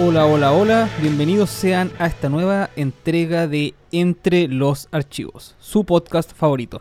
Hola, 0.00 0.26
hola, 0.26 0.52
hola, 0.52 0.88
bienvenidos 1.00 1.50
sean 1.50 1.90
a 1.98 2.06
esta 2.06 2.28
nueva 2.28 2.70
entrega 2.76 3.48
de 3.48 3.74
Entre 3.90 4.46
los 4.46 4.86
Archivos, 4.92 5.56
su 5.58 5.84
podcast 5.84 6.32
favorito. 6.32 6.80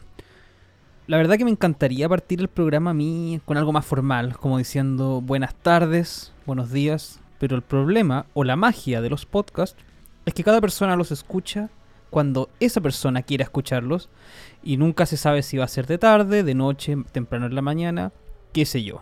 La 1.08 1.18
verdad 1.18 1.36
que 1.38 1.44
me 1.44 1.50
encantaría 1.50 2.08
partir 2.08 2.40
el 2.42 2.48
programa 2.48 2.92
a 2.92 2.94
mí 2.94 3.42
con 3.44 3.58
algo 3.58 3.74
más 3.74 3.88
formal, 3.88 4.38
como 4.38 4.60
diciendo 4.60 5.20
buenas 5.20 5.56
tardes, 5.56 6.32
buenos 6.46 6.72
días, 6.72 7.20
pero 7.40 7.56
el 7.56 7.64
problema 7.64 8.28
o 8.36 8.44
la 8.44 8.56
magia 8.56 9.02
de 9.02 9.10
los 9.10 9.26
podcasts 9.26 9.82
es 10.28 10.36
que 10.36 10.44
cada 10.44 10.62
persona 10.62 10.96
los 10.96 11.12
escucha 11.12 11.72
cuando 12.12 12.50
esa 12.60 12.82
persona 12.82 13.24
quiera 13.24 13.46
escucharlos 13.46 14.10
y 14.62 14.78
nunca 14.78 15.08
se 15.08 15.18
sabe 15.18 15.42
si 15.42 15.58
va 15.58 15.66
a 15.66 15.70
ser 15.70 15.88
de 15.88 15.98
tarde, 15.98 16.44
de 16.44 16.54
noche, 16.54 16.96
temprano 17.14 17.48
en 17.48 17.56
la 17.56 17.64
mañana, 17.64 18.12
qué 18.54 18.64
sé 18.68 18.84
yo. 18.84 19.02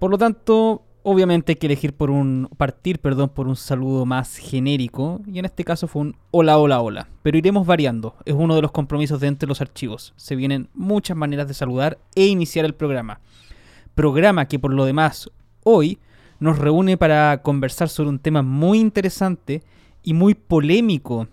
Por 0.00 0.10
lo 0.10 0.18
tanto, 0.18 0.82
obviamente 1.08 1.52
hay 1.52 1.56
que 1.56 1.68
elegir 1.68 1.94
por 1.94 2.10
un 2.10 2.48
partir, 2.56 2.98
perdón, 2.98 3.28
por 3.28 3.46
un 3.46 3.54
saludo 3.54 4.04
más 4.04 4.38
genérico 4.38 5.20
y 5.24 5.38
en 5.38 5.44
este 5.44 5.62
caso 5.62 5.86
fue 5.86 6.02
un 6.02 6.16
hola 6.32 6.58
hola 6.58 6.80
hola, 6.80 7.08
pero 7.22 7.38
iremos 7.38 7.64
variando, 7.64 8.16
es 8.24 8.34
uno 8.34 8.56
de 8.56 8.62
los 8.62 8.72
compromisos 8.72 9.20
de 9.20 9.28
entre 9.28 9.48
los 9.48 9.60
archivos. 9.60 10.14
Se 10.16 10.34
vienen 10.34 10.68
muchas 10.74 11.16
maneras 11.16 11.46
de 11.46 11.54
saludar 11.54 11.98
e 12.16 12.26
iniciar 12.26 12.64
el 12.64 12.74
programa. 12.74 13.20
Programa 13.94 14.48
que 14.48 14.58
por 14.58 14.74
lo 14.74 14.84
demás 14.84 15.30
hoy 15.62 16.00
nos 16.40 16.58
reúne 16.58 16.96
para 16.96 17.40
conversar 17.40 17.88
sobre 17.88 18.10
un 18.10 18.18
tema 18.18 18.42
muy 18.42 18.80
interesante 18.80 19.62
y 20.02 20.12
muy 20.12 20.34
polémico, 20.34 21.28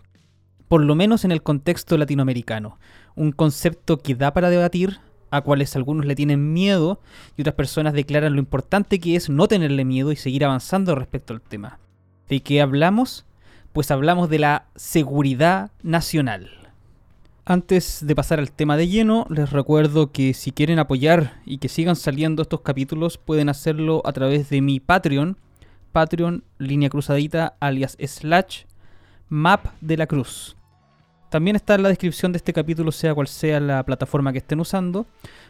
por 0.67 0.83
lo 0.83 0.93
menos 0.93 1.25
en 1.25 1.31
el 1.31 1.41
contexto 1.41 1.97
latinoamericano. 1.97 2.77
Un 3.15 3.31
concepto 3.31 3.97
que 3.97 4.13
da 4.13 4.33
para 4.33 4.52
debatir, 4.52 4.99
a 5.34 5.42
cuales 5.42 5.76
algunos 5.76 6.06
le 6.06 6.16
tienen 6.16 6.53
miedo 6.53 7.02
y 7.36 7.42
otras 7.42 7.56
personas 7.56 7.94
declaran 7.94 8.34
lo 8.34 8.39
importante 8.39 9.00
que 9.00 9.16
es 9.16 9.31
no 9.31 9.48
tenerle 9.48 9.84
miedo 9.84 10.12
y 10.12 10.16
seguir 10.16 10.45
avanzando 10.45 10.94
respecto 10.94 11.34
al 11.34 11.42
tema. 11.42 11.80
¿De 12.30 12.42
qué 12.42 12.62
hablamos? 12.62 13.26
Pues 13.73 13.89
hablamos 13.89 14.30
de 14.30 14.38
la 14.38 14.67
seguridad 14.76 15.72
nacional. 15.81 16.52
Antes 17.45 18.06
de 18.06 18.16
pasar 18.16 18.38
al 18.38 18.52
tema 18.52 18.78
de 18.78 18.88
lleno, 18.88 19.26
les 19.31 19.50
recuerdo 19.50 20.11
que 20.11 20.36
si 20.36 20.52
quieren 20.52 20.78
apoyar 20.78 21.42
y 21.48 21.58
que 21.58 21.67
sigan 21.67 21.95
saliendo 21.95 22.44
estos 22.44 22.61
capítulos, 22.61 23.17
pueden 23.17 23.50
hacerlo 23.50 24.04
a 24.06 24.14
través 24.14 24.52
de 24.52 24.61
mi 24.61 24.80
Patreon, 24.80 25.38
Patreon 25.92 26.44
línea 26.59 26.89
cruzadita 26.89 27.56
alias 27.59 27.98
slash 28.00 28.66
map 29.30 29.66
de 29.81 29.98
la 29.98 30.06
cruz. 30.06 30.56
También 31.34 31.56
está 31.56 31.73
en 31.73 31.81
la 31.81 31.89
descripción 31.89 32.31
de 32.31 32.38
este 32.38 32.53
capítulo, 32.53 32.92
sea 32.92 33.16
cual 33.16 33.26
sea 33.26 33.59
la 33.59 33.81
plataforma 33.81 34.31
que 34.31 34.38
estén 34.38 34.59
usando. 34.59 35.08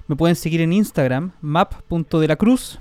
Me 0.07 0.15
pueden 0.15 0.37
seguir 0.37 0.61
en 0.61 0.71
Instagram, 0.71 1.33
map.delacruz. 1.41 2.79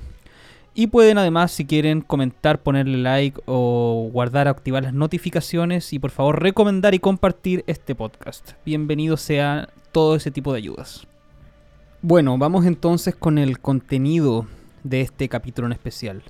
Y 0.72 0.86
pueden 0.86 1.18
además, 1.18 1.50
si 1.50 1.66
quieren, 1.66 2.02
comentar, 2.02 2.62
ponerle 2.62 2.98
like 2.98 3.40
o 3.46 4.08
guardar, 4.12 4.46
activar 4.46 4.84
las 4.84 4.94
notificaciones. 4.94 5.92
Y 5.92 5.98
por 5.98 6.12
favor, 6.12 6.40
recomendar 6.40 6.94
y 6.94 7.00
compartir 7.00 7.64
este 7.66 7.96
podcast. 7.96 8.52
Bienvenido 8.64 9.16
sea 9.16 9.68
todo 9.90 10.14
ese 10.14 10.30
tipo 10.30 10.52
de 10.52 10.58
ayudas. 10.58 11.04
Bueno, 12.02 12.38
vamos 12.38 12.66
entonces 12.66 13.16
con 13.16 13.36
el 13.36 13.58
contenido 13.58 14.46
de 14.84 15.00
este 15.00 15.28
capítulo 15.28 15.66
en 15.66 15.72
especial. 15.72 16.22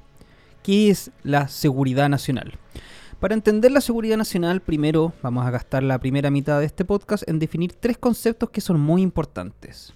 ¿Qué 0.62 0.88
es 0.88 1.10
la 1.22 1.48
seguridad 1.48 2.08
nacional? 2.08 2.54
Para 3.22 3.34
entender 3.34 3.70
la 3.70 3.80
seguridad 3.80 4.16
nacional, 4.16 4.62
primero 4.62 5.12
vamos 5.22 5.46
a 5.46 5.52
gastar 5.52 5.84
la 5.84 6.00
primera 6.00 6.28
mitad 6.28 6.58
de 6.58 6.66
este 6.66 6.84
podcast 6.84 7.22
en 7.28 7.38
definir 7.38 7.72
tres 7.72 7.96
conceptos 7.96 8.50
que 8.50 8.60
son 8.60 8.80
muy 8.80 9.00
importantes. 9.00 9.94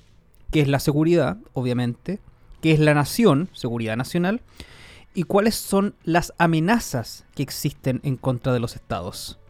¿Qué 0.53 0.61
es 0.61 0.69
la 0.69 0.79
seguridad, 0.79 1.37
obviamente? 1.53 2.21
¿Qué 2.63 2.71
es 2.71 2.79
la 2.79 2.95
nación, 2.95 3.49
seguridad 3.53 3.97
nacional? 3.97 4.43
¿Y 5.13 5.25
cuáles 5.25 5.57
son 5.57 5.97
las 6.05 6.35
amenazas 6.39 7.25
que 7.35 7.43
existen 7.43 7.99
en 8.05 8.17
contra 8.17 8.53
de 8.53 8.61
los 8.61 8.77
estados? 8.77 9.41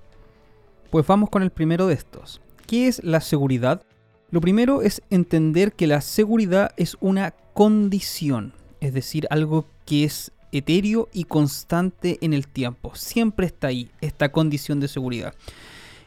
Pues 0.89 1.07
vamos 1.07 1.29
con 1.29 1.43
el 1.43 1.51
primero 1.51 1.87
de 1.87 1.97
estos. 1.97 2.41
¿Qué 2.67 2.89
es 2.89 3.05
la 3.05 3.21
seguridad? 3.21 3.83
Lo 4.31 4.41
primero 4.41 4.81
es 4.81 5.03
entender 5.11 5.75
que 5.75 5.87
la 5.87 6.01
seguridad 6.01 6.71
es 6.79 6.97
una 7.01 7.33
condición, 7.53 8.55
es 8.81 8.95
decir, 8.95 9.27
algo 9.29 9.67
que 9.85 10.05
es 10.05 10.33
etéreo 10.57 11.09
y 11.13 11.25
constante 11.25 12.19
en 12.21 12.33
el 12.33 12.49
tiempo. 12.49 12.95
Siempre 12.95 13.47
está 13.47 13.69
ahí 13.69 13.91
esta 14.01 14.31
condición 14.31 14.81
de 14.81 14.89
seguridad. 14.89 15.35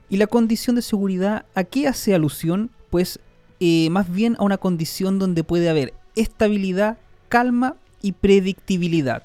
Y 0.09 0.17
la 0.17 0.27
condición 0.27 0.75
de 0.75 0.81
seguridad, 0.81 1.45
¿a 1.55 1.63
qué 1.63 1.87
hace 1.87 2.15
alusión? 2.15 2.71
Pues 2.89 3.19
eh, 3.59 3.89
más 3.89 4.11
bien 4.11 4.35
a 4.39 4.43
una 4.43 4.57
condición 4.57 5.19
donde 5.19 5.43
puede 5.43 5.69
haber 5.69 5.93
estabilidad, 6.15 6.97
calma 7.27 7.75
y 8.01 8.13
predictibilidad. 8.13 9.23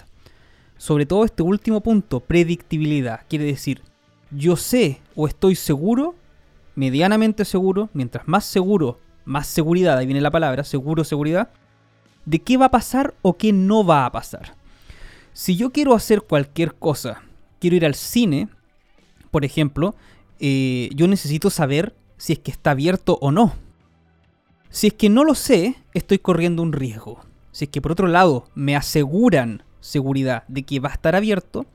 Sobre 0.76 1.06
todo 1.06 1.24
este 1.24 1.42
último 1.42 1.80
punto, 1.80 2.20
predictibilidad. 2.20 3.20
Quiere 3.28 3.44
decir, 3.44 3.80
yo 4.30 4.56
sé 4.56 5.00
o 5.14 5.26
estoy 5.26 5.54
seguro, 5.54 6.14
medianamente 6.74 7.44
seguro, 7.44 7.88
mientras 7.92 8.26
más 8.26 8.44
seguro, 8.44 8.98
más 9.24 9.46
seguridad, 9.46 9.96
ahí 9.96 10.06
viene 10.06 10.20
la 10.20 10.30
palabra, 10.30 10.64
seguro, 10.64 11.04
seguridad, 11.04 11.50
de 12.26 12.40
qué 12.40 12.56
va 12.56 12.66
a 12.66 12.70
pasar 12.70 13.14
o 13.22 13.36
qué 13.36 13.52
no 13.52 13.84
va 13.86 14.04
a 14.04 14.12
pasar. 14.12 14.56
Si 15.34 15.56
yo 15.56 15.72
quiero 15.72 15.94
hacer 15.94 16.22
cualquier 16.22 16.76
cosa, 16.76 17.22
quiero 17.58 17.74
ir 17.74 17.84
al 17.84 17.96
cine, 17.96 18.48
por 19.32 19.44
ejemplo, 19.44 19.96
eh, 20.38 20.90
yo 20.94 21.08
necesito 21.08 21.50
saber 21.50 21.92
si 22.16 22.34
es 22.34 22.38
que 22.38 22.52
está 22.52 22.70
abierto 22.70 23.18
o 23.20 23.32
no. 23.32 23.52
Si 24.70 24.86
es 24.86 24.94
que 24.94 25.10
no 25.10 25.24
lo 25.24 25.34
sé, 25.34 25.74
estoy 25.92 26.20
corriendo 26.20 26.62
un 26.62 26.72
riesgo. 26.72 27.20
Si 27.50 27.64
es 27.64 27.70
que 27.72 27.80
por 27.80 27.90
otro 27.90 28.06
lado 28.06 28.46
me 28.54 28.76
aseguran 28.76 29.64
seguridad 29.80 30.44
de 30.46 30.62
que 30.62 30.78
va 30.78 30.90
a 30.90 30.94
estar 30.94 31.16
abierto, 31.16 31.66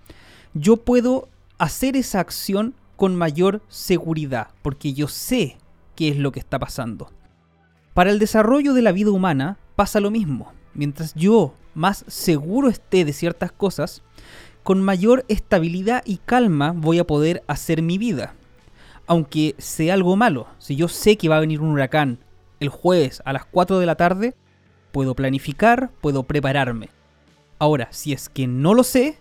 yo 0.54 0.78
puedo 0.78 1.28
hacer 1.58 1.98
esa 1.98 2.22
acción 2.22 2.76
con 2.96 3.14
mayor 3.14 3.62
seguridad, 3.68 4.52
porque 4.62 4.94
yo 4.94 5.10
sé 5.10 5.58
qué 5.98 6.08
es 6.08 6.18
lo 6.18 6.32
que 6.32 6.40
está 6.40 6.60
pasando. 6.60 7.12
Para 7.94 8.10
el 8.10 8.20
desarrollo 8.20 8.74
de 8.74 8.84
la 8.84 8.94
vida 8.94 9.12
humana 9.12 9.58
pasa 9.76 10.00
lo 10.00 10.12
mismo. 10.12 10.54
Mientras 10.74 11.14
yo 11.16 11.54
más 11.74 12.06
seguro 12.08 12.70
esté 12.70 13.06
de 13.06 13.14
ciertas 13.14 13.52
cosas, 13.52 14.04
con 14.64 14.82
mayor 14.82 15.26
estabilidad 15.28 16.04
y 16.06 16.18
calma 16.18 16.74
voy 16.76 17.00
a 17.00 17.08
poder 17.08 17.44
hacer 17.48 17.82
mi 17.82 17.98
vida. 17.98 18.36
Aunque 19.08 19.56
sea 19.58 19.96
algo 19.96 20.16
malo, 20.16 20.48
si 20.60 20.76
yo 20.76 20.88
sé 20.88 21.18
que 21.18 21.30
va 21.30 21.38
a 21.38 21.42
venir 21.42 21.62
un 21.62 21.72
huracán 21.72 22.20
el 22.60 22.70
jueves 22.70 23.22
a 23.26 23.34
las 23.34 23.46
4 23.46 23.80
de 23.80 23.86
la 23.86 23.96
tarde, 23.96 24.36
puedo 24.92 25.16
planificar, 25.16 25.92
puedo 26.02 26.24
prepararme. 26.24 26.90
Ahora, 27.58 27.88
si 27.92 28.14
es 28.14 28.30
que 28.30 28.48
no 28.48 28.74
lo 28.74 28.84
sé, 28.84 29.18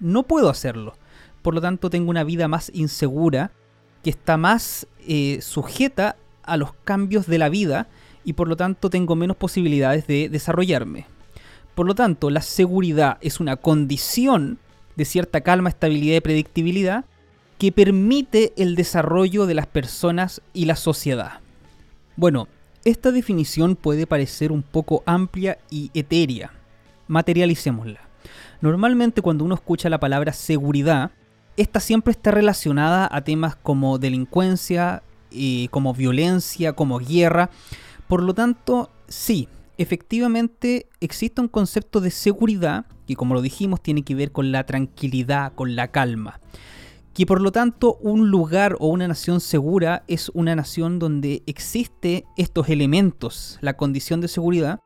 no 0.00 0.22
puedo 0.24 0.48
hacerlo. 0.48 0.94
Por 1.42 1.54
lo 1.54 1.60
tanto, 1.60 1.90
tengo 1.90 2.10
una 2.10 2.24
vida 2.24 2.48
más 2.48 2.70
insegura, 2.74 3.52
que 4.02 4.10
está 4.10 4.36
más 4.36 4.86
eh, 5.06 5.38
sujeta 5.42 6.16
a 6.42 6.56
los 6.56 6.72
cambios 6.84 7.26
de 7.26 7.38
la 7.38 7.48
vida 7.48 7.88
y 8.24 8.34
por 8.34 8.48
lo 8.48 8.56
tanto 8.56 8.90
tengo 8.90 9.16
menos 9.16 9.36
posibilidades 9.36 10.06
de 10.06 10.28
desarrollarme. 10.28 11.06
Por 11.74 11.86
lo 11.86 11.94
tanto, 11.94 12.30
la 12.30 12.42
seguridad 12.42 13.18
es 13.20 13.40
una 13.40 13.56
condición 13.56 14.58
de 14.96 15.04
cierta 15.04 15.40
calma, 15.40 15.70
estabilidad 15.70 16.16
y 16.16 16.20
predictibilidad 16.20 17.04
que 17.58 17.72
permite 17.72 18.52
el 18.56 18.74
desarrollo 18.74 19.46
de 19.46 19.54
las 19.54 19.66
personas 19.66 20.42
y 20.52 20.66
la 20.66 20.76
sociedad. 20.76 21.40
Bueno, 22.16 22.48
esta 22.84 23.12
definición 23.12 23.76
puede 23.76 24.06
parecer 24.06 24.52
un 24.52 24.62
poco 24.62 25.02
amplia 25.06 25.58
y 25.70 25.90
etérea. 25.94 26.52
Materialicémosla. 27.06 28.00
Normalmente 28.60 29.22
cuando 29.22 29.44
uno 29.44 29.54
escucha 29.54 29.88
la 29.88 30.00
palabra 30.00 30.32
seguridad, 30.32 31.12
esta 31.56 31.80
siempre 31.80 32.12
está 32.12 32.30
relacionada 32.30 33.08
a 33.10 33.22
temas 33.22 33.56
como 33.56 33.98
delincuencia, 33.98 35.02
eh, 35.30 35.68
como 35.70 35.94
violencia, 35.94 36.72
como 36.72 36.98
guerra. 36.98 37.50
Por 38.08 38.22
lo 38.22 38.34
tanto, 38.34 38.90
sí, 39.08 39.48
efectivamente 39.78 40.88
existe 41.00 41.40
un 41.40 41.48
concepto 41.48 42.00
de 42.00 42.10
seguridad 42.10 42.86
que 43.06 43.16
como 43.16 43.34
lo 43.34 43.42
dijimos 43.42 43.82
tiene 43.82 44.02
que 44.02 44.14
ver 44.14 44.32
con 44.32 44.52
la 44.52 44.64
tranquilidad, 44.64 45.54
con 45.54 45.76
la 45.76 45.88
calma. 45.88 46.40
Que 47.14 47.26
por 47.26 47.40
lo 47.40 47.52
tanto 47.52 47.98
un 48.00 48.30
lugar 48.30 48.76
o 48.78 48.86
una 48.86 49.08
nación 49.08 49.40
segura 49.40 50.04
es 50.08 50.30
una 50.30 50.54
nación 50.56 50.98
donde 50.98 51.42
existe 51.46 52.24
estos 52.36 52.68
elementos, 52.68 53.58
la 53.60 53.76
condición 53.76 54.20
de 54.20 54.28
seguridad, 54.28 54.80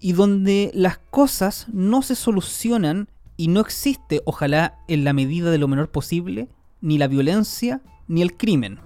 y 0.00 0.12
donde 0.12 0.70
las 0.74 0.98
cosas 0.98 1.66
no 1.72 2.02
se 2.02 2.14
solucionan 2.14 3.08
y 3.36 3.48
no 3.48 3.60
existe, 3.60 4.20
ojalá 4.24 4.78
en 4.86 5.04
la 5.04 5.12
medida 5.12 5.50
de 5.50 5.58
lo 5.58 5.68
menor 5.68 5.90
posible, 5.90 6.48
ni 6.80 6.98
la 6.98 7.08
violencia 7.08 7.82
ni 8.06 8.22
el 8.22 8.36
crimen. 8.36 8.78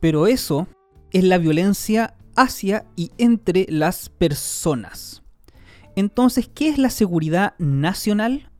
Pero 0.00 0.26
eso 0.26 0.66
es 1.10 1.24
la 1.24 1.38
violencia 1.38 2.14
hacia 2.36 2.84
y 2.96 3.10
entre 3.18 3.66
las 3.68 4.08
personas. 4.08 5.22
Entonces, 5.96 6.48
¿qué 6.52 6.68
es 6.68 6.78
la 6.78 6.90
seguridad 6.90 7.54
nacional? 7.58 8.50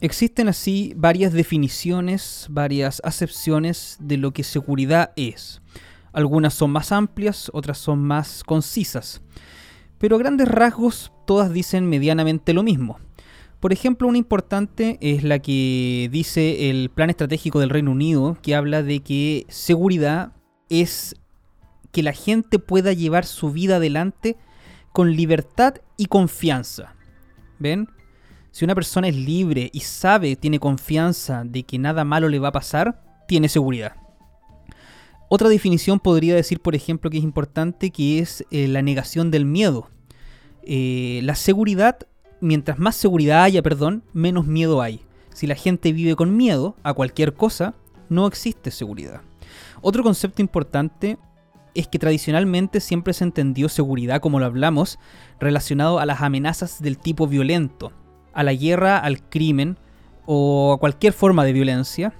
Existen 0.00 0.48
así 0.48 0.92
varias 0.96 1.32
definiciones, 1.32 2.46
varias 2.50 3.00
acepciones 3.04 3.96
de 4.00 4.16
lo 4.16 4.32
que 4.32 4.42
seguridad 4.42 5.12
es. 5.16 5.62
Algunas 6.12 6.54
son 6.54 6.70
más 6.70 6.92
amplias, 6.92 7.50
otras 7.54 7.78
son 7.78 8.00
más 8.00 8.44
concisas. 8.44 9.22
Pero 9.98 10.16
a 10.16 10.18
grandes 10.18 10.48
rasgos 10.48 11.12
todas 11.26 11.52
dicen 11.52 11.88
medianamente 11.88 12.52
lo 12.52 12.62
mismo. 12.62 12.98
Por 13.60 13.72
ejemplo, 13.72 14.08
una 14.08 14.18
importante 14.18 14.98
es 15.00 15.24
la 15.24 15.38
que 15.38 16.10
dice 16.12 16.68
el 16.68 16.90
Plan 16.90 17.08
Estratégico 17.08 17.60
del 17.60 17.70
Reino 17.70 17.92
Unido, 17.92 18.36
que 18.42 18.54
habla 18.54 18.82
de 18.82 19.00
que 19.00 19.46
seguridad 19.48 20.32
es 20.68 21.16
que 21.94 22.02
la 22.02 22.12
gente 22.12 22.58
pueda 22.58 22.92
llevar 22.92 23.24
su 23.24 23.52
vida 23.52 23.76
adelante 23.76 24.36
con 24.92 25.14
libertad 25.14 25.76
y 25.96 26.06
confianza. 26.06 26.96
¿Ven? 27.60 27.88
Si 28.50 28.64
una 28.64 28.74
persona 28.74 29.08
es 29.08 29.16
libre 29.16 29.70
y 29.72 29.80
sabe, 29.80 30.34
tiene 30.34 30.58
confianza 30.58 31.44
de 31.44 31.62
que 31.62 31.78
nada 31.78 32.04
malo 32.04 32.28
le 32.28 32.40
va 32.40 32.48
a 32.48 32.52
pasar, 32.52 33.00
tiene 33.28 33.48
seguridad. 33.48 33.94
Otra 35.28 35.48
definición 35.48 36.00
podría 36.00 36.34
decir, 36.34 36.60
por 36.60 36.74
ejemplo, 36.74 37.10
que 37.10 37.18
es 37.18 37.24
importante, 37.24 37.90
que 37.90 38.18
es 38.18 38.44
eh, 38.50 38.66
la 38.66 38.82
negación 38.82 39.30
del 39.30 39.44
miedo. 39.44 39.88
Eh, 40.64 41.20
la 41.22 41.36
seguridad, 41.36 41.98
mientras 42.40 42.80
más 42.80 42.96
seguridad 42.96 43.44
haya, 43.44 43.62
perdón, 43.62 44.02
menos 44.12 44.46
miedo 44.46 44.82
hay. 44.82 45.00
Si 45.32 45.46
la 45.46 45.54
gente 45.54 45.92
vive 45.92 46.16
con 46.16 46.36
miedo 46.36 46.76
a 46.82 46.92
cualquier 46.92 47.34
cosa, 47.34 47.74
no 48.08 48.26
existe 48.26 48.72
seguridad. 48.72 49.20
Otro 49.80 50.02
concepto 50.02 50.42
importante 50.42 51.18
es 51.74 51.88
que 51.88 51.98
tradicionalmente 51.98 52.80
siempre 52.80 53.12
se 53.12 53.24
entendió 53.24 53.68
seguridad, 53.68 54.20
como 54.20 54.38
lo 54.38 54.46
hablamos, 54.46 54.98
relacionado 55.40 55.98
a 55.98 56.06
las 56.06 56.22
amenazas 56.22 56.80
del 56.80 56.98
tipo 56.98 57.26
violento, 57.26 57.92
a 58.32 58.42
la 58.42 58.54
guerra, 58.54 58.98
al 58.98 59.28
crimen 59.28 59.78
o 60.26 60.72
a 60.72 60.78
cualquier 60.78 61.12
forma 61.12 61.44
de 61.44 61.52
violencia, 61.52 62.14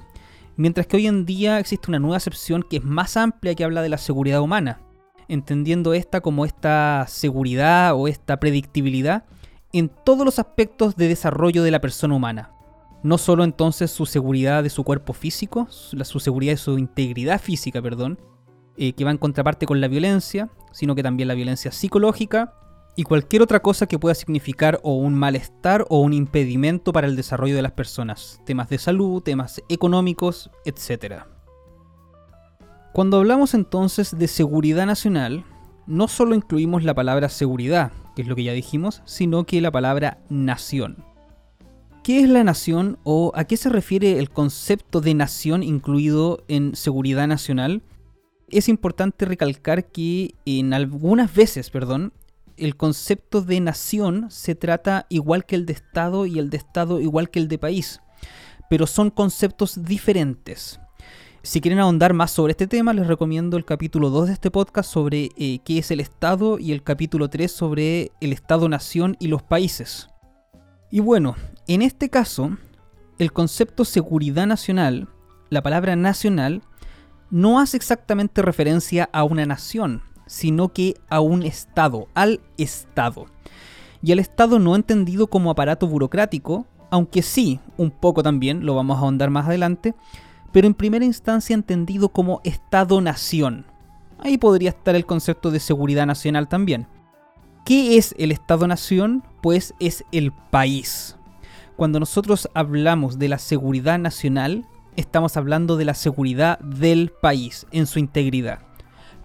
mientras 0.57 0.87
que 0.87 0.97
hoy 0.97 1.07
en 1.07 1.25
día 1.25 1.59
existe 1.59 1.91
una 1.91 1.99
nueva 1.99 2.17
acepción 2.17 2.63
que 2.63 2.79
es 2.79 2.85
más 2.85 3.17
amplia 3.17 3.55
que 3.55 3.65
habla 3.65 3.83
de 3.83 3.89
la 3.89 3.99
seguridad 3.99 4.41
humana, 4.41 4.81
entendiendo 5.29 5.95
esta 5.95 6.21
como 6.21 6.45
esta 6.45 7.07
seguridad 7.09 7.95
o 7.95 8.09
esta 8.09 8.39
predictibilidad 8.39 9.25
en 9.73 9.89
todos 9.89 10.25
los 10.25 10.39
aspectos 10.39 10.97
de 10.97 11.09
desarrollo 11.09 11.63
de 11.63 11.71
la 11.71 11.81
persona 11.81 12.15
humana. 12.15 12.51
No 13.03 13.19
solo 13.19 13.45
entonces 13.45 13.91
su 13.91 14.07
seguridad 14.07 14.63
de 14.63 14.71
su 14.71 14.83
cuerpo 14.83 15.13
físico, 15.13 15.67
su 15.71 16.21
seguridad 16.21 16.53
de 16.53 16.57
su 16.57 16.79
integridad 16.79 17.41
física, 17.41 17.83
perdón, 17.83 18.19
eh, 18.77 18.93
que 18.93 19.05
va 19.05 19.11
en 19.11 19.19
contraparte 19.19 19.67
con 19.67 19.81
la 19.81 19.89
violencia, 19.89 20.51
sino 20.73 20.95
que 20.95 21.03
también 21.03 21.29
la 21.29 21.35
violencia 21.35 21.73
psicológica 21.73 22.55
y 22.97 23.03
cualquier 23.05 23.43
otra 23.43 23.61
cosa 23.61 23.87
que 23.87 23.99
pueda 23.99 24.15
significar 24.15 24.81
o 24.83 24.95
un 24.95 25.15
malestar 25.15 25.85
o 25.89 26.01
un 26.01 26.13
impedimento 26.13 26.93
para 26.93 27.07
el 27.07 27.17
desarrollo 27.17 27.57
de 27.57 27.63
las 27.63 27.73
personas, 27.73 28.41
temas 28.45 28.69
de 28.69 28.79
salud, 28.79 29.23
temas 29.23 29.63
económicos, 29.69 30.51
etc. 30.65 31.23
Cuando 32.93 33.17
hablamos 33.17 33.55
entonces 33.55 34.17
de 34.17 34.29
seguridad 34.29 34.87
nacional, 34.87 35.45
no 35.87 36.09
solo 36.09 36.35
incluimos 36.35 36.85
la 36.85 36.95
palabra 36.95 37.29
seguridad, 37.29 37.93
que 38.15 38.23
es 38.23 38.29
lo 38.29 38.37
que 38.37 38.45
ya 38.45 38.53
dijimos, 38.53 39.03
sino 39.05 39.45
que 39.45 39.61
la 39.61 39.73
palabra 39.73 40.19
nación. 40.29 41.05
¿Qué 42.05 42.21
es 42.21 42.29
la 42.29 42.45
nación 42.45 42.99
o 43.03 43.33
a 43.35 43.45
qué 43.45 43.57
se 43.57 43.71
refiere 43.71 44.19
el 44.19 44.31
concepto 44.31 45.01
de 45.01 45.15
nación 45.15 45.63
incluido 45.63 46.45
en 46.49 46.77
seguridad 46.77 47.27
nacional? 47.27 47.83
Es 48.51 48.69
importante 48.69 49.25
recalcar 49.25 49.87
que 49.87 50.35
en 50.45 50.75
algunas 50.75 51.35
veces, 51.35 51.71
perdón, 51.71 52.13
el 52.57 52.77
concepto 52.77 53.43
de 53.43 53.61
nación 53.61 54.27
se 54.31 54.55
trata 54.55 55.07
igual 55.09 55.45
que 55.45 55.57
el 55.57 55.67
de 55.67 55.73
Estado 55.73 56.27
y 56.27 56.39
el 56.39 56.51
de 56.51 56.57
Estado 56.57 57.01
igual 57.01 57.31
que 57.31 57.41
el 57.41 57.49
de 57.49 57.59
país, 57.59 58.01
pero 58.71 58.87
son 58.87 59.11
conceptos 59.11 59.85
diferentes. 59.85 60.81
Si 61.43 61.61
quieren 61.61 61.79
ahondar 61.79 62.15
más 62.15 62.31
sobre 62.31 62.53
este 62.53 62.67
tema, 62.67 62.95
les 62.95 63.07
recomiendo 63.07 63.59
el 63.59 63.67
capítulo 63.67 64.09
2 64.09 64.29
de 64.29 64.33
este 64.33 64.51
podcast 64.51 64.91
sobre 64.91 65.29
eh, 65.37 65.59
qué 65.63 65.79
es 65.79 65.91
el 65.91 66.01
Estado 66.01 66.59
y 66.59 66.73
el 66.73 66.83
capítulo 66.83 67.29
3 67.29 67.53
sobre 67.53 68.13
el 68.23 68.33
Estado-Nación 68.33 69.17
y 69.21 69.27
los 69.27 69.43
países. 69.43 70.09
Y 70.91 71.01
bueno, 71.01 71.37
en 71.67 71.83
este 71.83 72.09
caso, 72.09 72.57
el 73.19 73.33
concepto 73.33 73.85
seguridad 73.85 74.47
nacional, 74.47 75.09
la 75.51 75.63
palabra 75.63 75.97
nacional, 75.97 76.63
no 77.31 77.61
hace 77.61 77.77
exactamente 77.77 78.43
referencia 78.43 79.09
a 79.13 79.25
una 79.25 79.47
nación, 79.47 80.03
sino 80.27 80.73
que 80.73 80.95
a 81.09 81.21
un 81.21 81.43
Estado, 81.43 82.09
al 82.15 82.41
Estado. 82.59 83.27
Y 84.03 84.13
al 84.13 84.19
Estado 84.19 84.59
no 84.59 84.77
entendido 84.77 85.27
como 85.29 85.51
aparato 85.51 85.87
burocrático, 85.87 86.67
aunque 86.91 87.23
sí, 87.23 87.61
un 87.77 87.91
poco 87.91 88.23
también, 88.23 88.65
lo 88.65 88.75
vamos 88.75 88.97
a 88.97 89.01
ahondar 89.01 89.31
más 89.31 89.47
adelante, 89.47 89.95
pero 90.53 90.67
en 90.67 90.75
primera 90.75 91.05
instancia 91.05 91.55
entendido 91.55 92.11
como 92.11 92.41
Estado-nación. 92.45 93.67
Ahí 94.19 94.39
podría 94.39 94.71
estar 94.71 94.95
el 94.95 95.07
concepto 95.07 95.51
de 95.51 95.59
seguridad 95.59 96.07
nacional 96.07 96.49
también. 96.49 96.87
¿Qué 97.65 97.97
es 97.97 98.15
el 98.19 98.31
Estado-nación? 98.31 99.25
Pues 99.43 99.75
es 99.81 100.05
el 100.13 100.33
país. 100.51 101.17
Cuando 101.77 101.99
nosotros 101.99 102.49
hablamos 102.55 103.19
de 103.19 103.29
la 103.29 103.39
seguridad 103.39 103.99
nacional, 103.99 104.67
estamos 104.97 105.37
hablando 105.37 105.77
de 105.77 105.85
la 105.85 105.95
seguridad 105.95 106.59
del 106.61 107.11
país 107.11 107.67
en 107.71 107.87
su 107.87 107.99
integridad. 107.99 108.61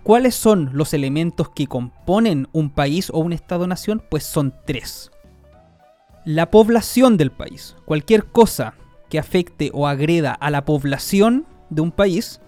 ¿Cuáles 0.04 0.36
son 0.36 0.72
los 0.74 0.94
elementos 0.94 1.50
que 1.50 1.68
componen 1.68 2.48
un 2.52 2.70
país 2.70 3.10
o 3.10 3.20
un 3.20 3.34
Estado-nación? 3.34 4.02
Pues 4.10 4.24
son 4.24 4.54
tres. 4.66 5.12
La 6.26 6.52
población 6.52 7.18
del 7.18 7.32
país. 7.32 7.76
Cualquier 7.86 8.26
cosa 8.26 8.74
que 9.10 9.20
afecte 9.20 9.72
o 9.74 9.88
agreda 9.88 10.34
a 10.34 10.50
la 10.50 10.66
población 10.66 11.46
de 11.70 11.82
un 11.82 11.92
país 11.92 12.42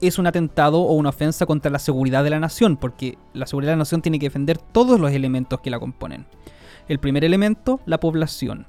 es 0.00 0.18
un 0.18 0.26
atentado 0.26 0.80
o 0.80 0.94
una 0.94 1.10
ofensa 1.10 1.46
contra 1.46 1.70
la 1.70 1.78
seguridad 1.78 2.24
de 2.24 2.30
la 2.30 2.40
nación, 2.40 2.76
porque 2.76 3.16
la 3.32 3.46
seguridad 3.46 3.72
de 3.72 3.76
la 3.76 3.82
nación 3.82 4.02
tiene 4.02 4.18
que 4.18 4.26
defender 4.26 4.58
todos 4.58 4.98
los 4.98 5.12
elementos 5.12 5.60
que 5.60 5.70
la 5.70 5.78
componen. 5.78 6.26
El 6.88 6.98
primer 6.98 7.24
elemento, 7.24 7.80
la 7.86 8.00
población. 8.00 8.66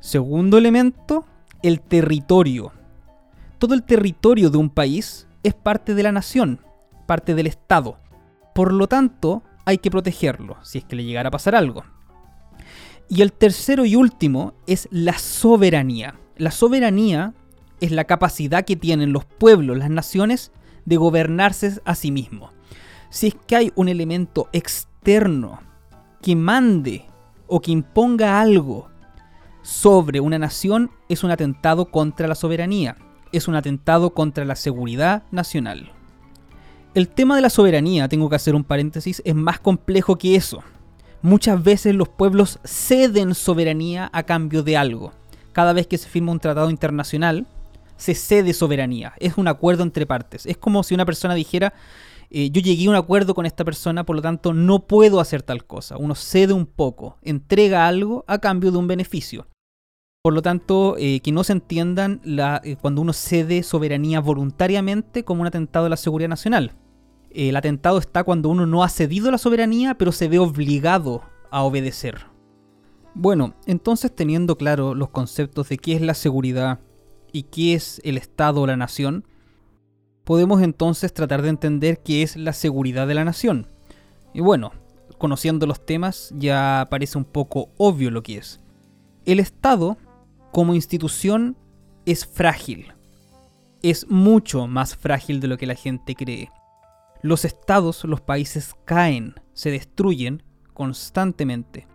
Segundo 0.00 0.58
elemento, 0.58 1.24
el 1.62 1.80
territorio 1.80 2.72
todo 3.64 3.74
el 3.74 3.82
territorio 3.82 4.50
de 4.50 4.58
un 4.58 4.68
país 4.68 5.26
es 5.42 5.54
parte 5.54 5.94
de 5.94 6.02
la 6.02 6.12
nación, 6.12 6.60
parte 7.06 7.34
del 7.34 7.46
Estado. 7.46 7.98
Por 8.54 8.74
lo 8.74 8.88
tanto, 8.88 9.42
hay 9.64 9.78
que 9.78 9.90
protegerlo, 9.90 10.58
si 10.62 10.76
es 10.76 10.84
que 10.84 10.96
le 10.96 11.04
llegara 11.04 11.28
a 11.28 11.30
pasar 11.30 11.54
algo. 11.54 11.82
Y 13.08 13.22
el 13.22 13.32
tercero 13.32 13.86
y 13.86 13.96
último 13.96 14.52
es 14.66 14.86
la 14.90 15.16
soberanía. 15.16 16.14
La 16.36 16.50
soberanía 16.50 17.32
es 17.80 17.90
la 17.90 18.04
capacidad 18.04 18.66
que 18.66 18.76
tienen 18.76 19.14
los 19.14 19.24
pueblos, 19.24 19.78
las 19.78 19.88
naciones, 19.88 20.52
de 20.84 20.98
gobernarse 20.98 21.80
a 21.86 21.94
sí 21.94 22.10
mismos. 22.10 22.52
Si 23.08 23.28
es 23.28 23.34
que 23.46 23.56
hay 23.56 23.72
un 23.76 23.88
elemento 23.88 24.50
externo 24.52 25.60
que 26.20 26.36
mande 26.36 27.06
o 27.46 27.62
que 27.62 27.72
imponga 27.72 28.42
algo 28.42 28.90
sobre 29.62 30.20
una 30.20 30.38
nación, 30.38 30.90
es 31.08 31.24
un 31.24 31.30
atentado 31.30 31.86
contra 31.86 32.28
la 32.28 32.34
soberanía 32.34 32.98
es 33.36 33.48
un 33.48 33.56
atentado 33.56 34.10
contra 34.10 34.44
la 34.44 34.56
seguridad 34.56 35.24
nacional. 35.30 35.92
El 36.94 37.08
tema 37.08 37.36
de 37.36 37.42
la 37.42 37.50
soberanía, 37.50 38.08
tengo 38.08 38.30
que 38.30 38.36
hacer 38.36 38.54
un 38.54 38.64
paréntesis, 38.64 39.20
es 39.24 39.34
más 39.34 39.58
complejo 39.58 40.16
que 40.16 40.36
eso. 40.36 40.62
Muchas 41.22 41.62
veces 41.62 41.94
los 41.94 42.08
pueblos 42.08 42.60
ceden 42.64 43.34
soberanía 43.34 44.10
a 44.12 44.22
cambio 44.22 44.62
de 44.62 44.76
algo. 44.76 45.12
Cada 45.52 45.72
vez 45.72 45.86
que 45.86 45.98
se 45.98 46.08
firma 46.08 46.32
un 46.32 46.38
tratado 46.38 46.70
internacional, 46.70 47.46
se 47.96 48.14
cede 48.14 48.52
soberanía. 48.52 49.14
Es 49.18 49.38
un 49.38 49.48
acuerdo 49.48 49.82
entre 49.82 50.06
partes. 50.06 50.46
Es 50.46 50.56
como 50.56 50.82
si 50.82 50.94
una 50.94 51.06
persona 51.06 51.34
dijera, 51.34 51.74
eh, 52.30 52.50
yo 52.50 52.60
llegué 52.60 52.86
a 52.86 52.90
un 52.90 52.96
acuerdo 52.96 53.34
con 53.34 53.46
esta 53.46 53.64
persona, 53.64 54.04
por 54.04 54.16
lo 54.16 54.22
tanto 54.22 54.52
no 54.52 54.86
puedo 54.86 55.20
hacer 55.20 55.42
tal 55.42 55.64
cosa. 55.64 55.96
Uno 55.96 56.14
cede 56.14 56.52
un 56.52 56.66
poco, 56.66 57.18
entrega 57.22 57.86
algo 57.86 58.24
a 58.26 58.38
cambio 58.38 58.70
de 58.70 58.78
un 58.78 58.86
beneficio. 58.86 59.46
Por 60.24 60.32
lo 60.32 60.40
tanto, 60.40 60.96
eh, 60.96 61.20
que 61.20 61.32
no 61.32 61.44
se 61.44 61.52
entiendan 61.52 62.22
eh, 62.24 62.76
cuando 62.80 63.02
uno 63.02 63.12
cede 63.12 63.62
soberanía 63.62 64.20
voluntariamente 64.20 65.22
como 65.22 65.42
un 65.42 65.48
atentado 65.48 65.84
a 65.84 65.90
la 65.90 65.98
seguridad 65.98 66.30
nacional. 66.30 66.72
El 67.28 67.54
atentado 67.56 67.98
está 67.98 68.24
cuando 68.24 68.48
uno 68.48 68.64
no 68.64 68.82
ha 68.82 68.88
cedido 68.88 69.30
la 69.30 69.36
soberanía, 69.36 69.98
pero 69.98 70.12
se 70.12 70.28
ve 70.28 70.38
obligado 70.38 71.20
a 71.50 71.62
obedecer. 71.62 72.24
Bueno, 73.12 73.52
entonces 73.66 74.16
teniendo 74.16 74.56
claro 74.56 74.94
los 74.94 75.10
conceptos 75.10 75.68
de 75.68 75.76
qué 75.76 75.92
es 75.92 76.00
la 76.00 76.14
seguridad 76.14 76.80
y 77.30 77.42
qué 77.42 77.74
es 77.74 78.00
el 78.02 78.16
Estado 78.16 78.62
o 78.62 78.66
la 78.66 78.78
nación, 78.78 79.26
podemos 80.24 80.62
entonces 80.62 81.12
tratar 81.12 81.42
de 81.42 81.50
entender 81.50 82.02
qué 82.02 82.22
es 82.22 82.38
la 82.38 82.54
seguridad 82.54 83.06
de 83.06 83.14
la 83.14 83.26
nación. 83.26 83.66
Y 84.32 84.40
bueno, 84.40 84.72
conociendo 85.18 85.66
los 85.66 85.84
temas 85.84 86.32
ya 86.34 86.88
parece 86.90 87.18
un 87.18 87.26
poco 87.26 87.68
obvio 87.76 88.10
lo 88.10 88.22
que 88.22 88.38
es. 88.38 88.58
El 89.26 89.38
Estado 89.38 89.98
como 90.54 90.76
institución 90.76 91.56
es 92.06 92.24
frágil. 92.24 92.92
Es 93.82 94.08
mucho 94.08 94.68
más 94.68 94.94
frágil 94.94 95.40
de 95.40 95.48
lo 95.48 95.58
que 95.58 95.66
la 95.66 95.74
gente 95.74 96.14
cree. 96.14 96.48
Los 97.22 97.44
estados, 97.44 98.04
los 98.04 98.20
países 98.20 98.76
caen, 98.84 99.34
se 99.52 99.72
destruyen 99.72 100.44
constantemente. 100.72 101.88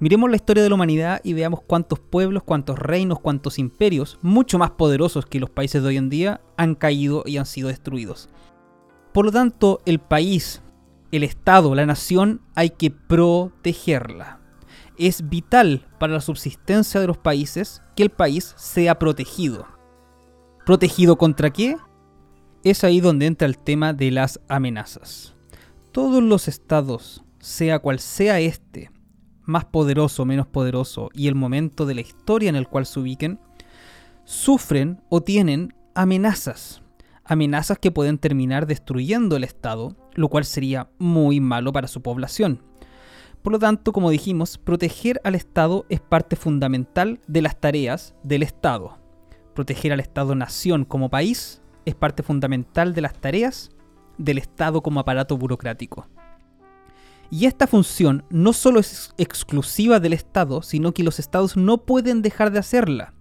Miremos 0.00 0.28
la 0.28 0.36
historia 0.36 0.62
de 0.62 0.68
la 0.68 0.74
humanidad 0.74 1.22
y 1.24 1.32
veamos 1.32 1.62
cuántos 1.62 1.98
pueblos, 1.98 2.42
cuántos 2.42 2.78
reinos, 2.78 3.20
cuántos 3.20 3.58
imperios, 3.58 4.18
mucho 4.20 4.58
más 4.58 4.72
poderosos 4.72 5.24
que 5.24 5.40
los 5.40 5.48
países 5.48 5.80
de 5.82 5.88
hoy 5.88 5.96
en 5.96 6.10
día, 6.10 6.42
han 6.58 6.74
caído 6.74 7.22
y 7.24 7.38
han 7.38 7.46
sido 7.46 7.68
destruidos. 7.68 8.28
Por 9.14 9.24
lo 9.24 9.32
tanto, 9.32 9.80
el 9.86 9.98
país, 9.98 10.60
el 11.10 11.22
Estado, 11.22 11.74
la 11.74 11.86
nación, 11.86 12.42
hay 12.54 12.68
que 12.68 12.90
protegerla. 12.90 14.43
Es 14.98 15.28
vital 15.28 15.86
para 15.98 16.12
la 16.12 16.20
subsistencia 16.20 17.00
de 17.00 17.06
los 17.06 17.18
países 17.18 17.82
que 17.96 18.02
el 18.02 18.10
país 18.10 18.54
sea 18.56 18.98
protegido. 18.98 19.66
¿Protegido 20.64 21.16
contra 21.16 21.50
qué? 21.50 21.76
Es 22.62 22.84
ahí 22.84 23.00
donde 23.00 23.26
entra 23.26 23.46
el 23.46 23.58
tema 23.58 23.92
de 23.92 24.10
las 24.10 24.40
amenazas. 24.48 25.34
Todos 25.92 26.22
los 26.22 26.48
estados, 26.48 27.22
sea 27.38 27.78
cual 27.78 27.98
sea 27.98 28.40
este, 28.40 28.90
más 29.42 29.66
poderoso 29.66 30.22
o 30.22 30.26
menos 30.26 30.46
poderoso, 30.46 31.10
y 31.12 31.28
el 31.28 31.34
momento 31.34 31.86
de 31.86 31.94
la 31.94 32.00
historia 32.00 32.48
en 32.48 32.56
el 32.56 32.68
cual 32.68 32.86
se 32.86 33.00
ubiquen, 33.00 33.38
sufren 34.24 35.02
o 35.10 35.22
tienen 35.22 35.74
amenazas. 35.94 36.82
Amenazas 37.24 37.78
que 37.78 37.90
pueden 37.90 38.18
terminar 38.18 38.66
destruyendo 38.66 39.36
el 39.36 39.44
Estado, 39.44 39.96
lo 40.14 40.28
cual 40.28 40.44
sería 40.44 40.90
muy 40.98 41.40
malo 41.40 41.72
para 41.72 41.88
su 41.88 42.02
población. 42.02 42.62
Por 43.44 43.52
lo 43.52 43.58
tanto, 43.58 43.92
como 43.92 44.08
dijimos, 44.08 44.56
proteger 44.56 45.20
al 45.22 45.34
Estado 45.34 45.84
es 45.90 46.00
parte 46.00 46.34
fundamental 46.34 47.20
de 47.26 47.42
las 47.42 47.60
tareas 47.60 48.14
del 48.22 48.42
Estado. 48.42 48.98
Proteger 49.54 49.92
al 49.92 50.00
Estado-nación 50.00 50.86
como 50.86 51.10
país 51.10 51.60
es 51.84 51.94
parte 51.94 52.22
fundamental 52.22 52.94
de 52.94 53.02
las 53.02 53.12
tareas 53.20 53.68
del 54.16 54.38
Estado 54.38 54.82
como 54.82 54.98
aparato 54.98 55.36
burocrático. 55.36 56.08
Y 57.30 57.44
esta 57.44 57.66
función 57.66 58.24
no 58.30 58.54
solo 58.54 58.80
es 58.80 59.12
exclusiva 59.18 60.00
del 60.00 60.14
Estado, 60.14 60.62
sino 60.62 60.94
que 60.94 61.02
los 61.02 61.18
Estados 61.18 61.54
no 61.54 61.84
pueden 61.84 62.22
dejar 62.22 62.50
de 62.50 62.60
hacerla. 62.60 63.12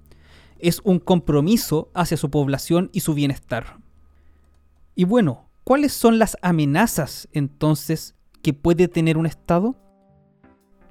Es 0.58 0.80
un 0.86 1.00
compromiso 1.00 1.92
hacia 1.94 2.16
su 2.16 2.30
población 2.32 2.90
y 2.94 3.02
su 3.02 3.14
bienestar. 3.14 3.78
Y 4.96 5.04
bueno, 5.04 5.50
¿cuáles 5.66 5.92
son 5.92 6.18
las 6.18 6.38
amenazas 6.42 7.28
entonces 7.34 8.16
que 8.42 8.54
puede 8.54 8.88
tener 8.88 9.18
un 9.18 9.26
Estado? 9.26 9.76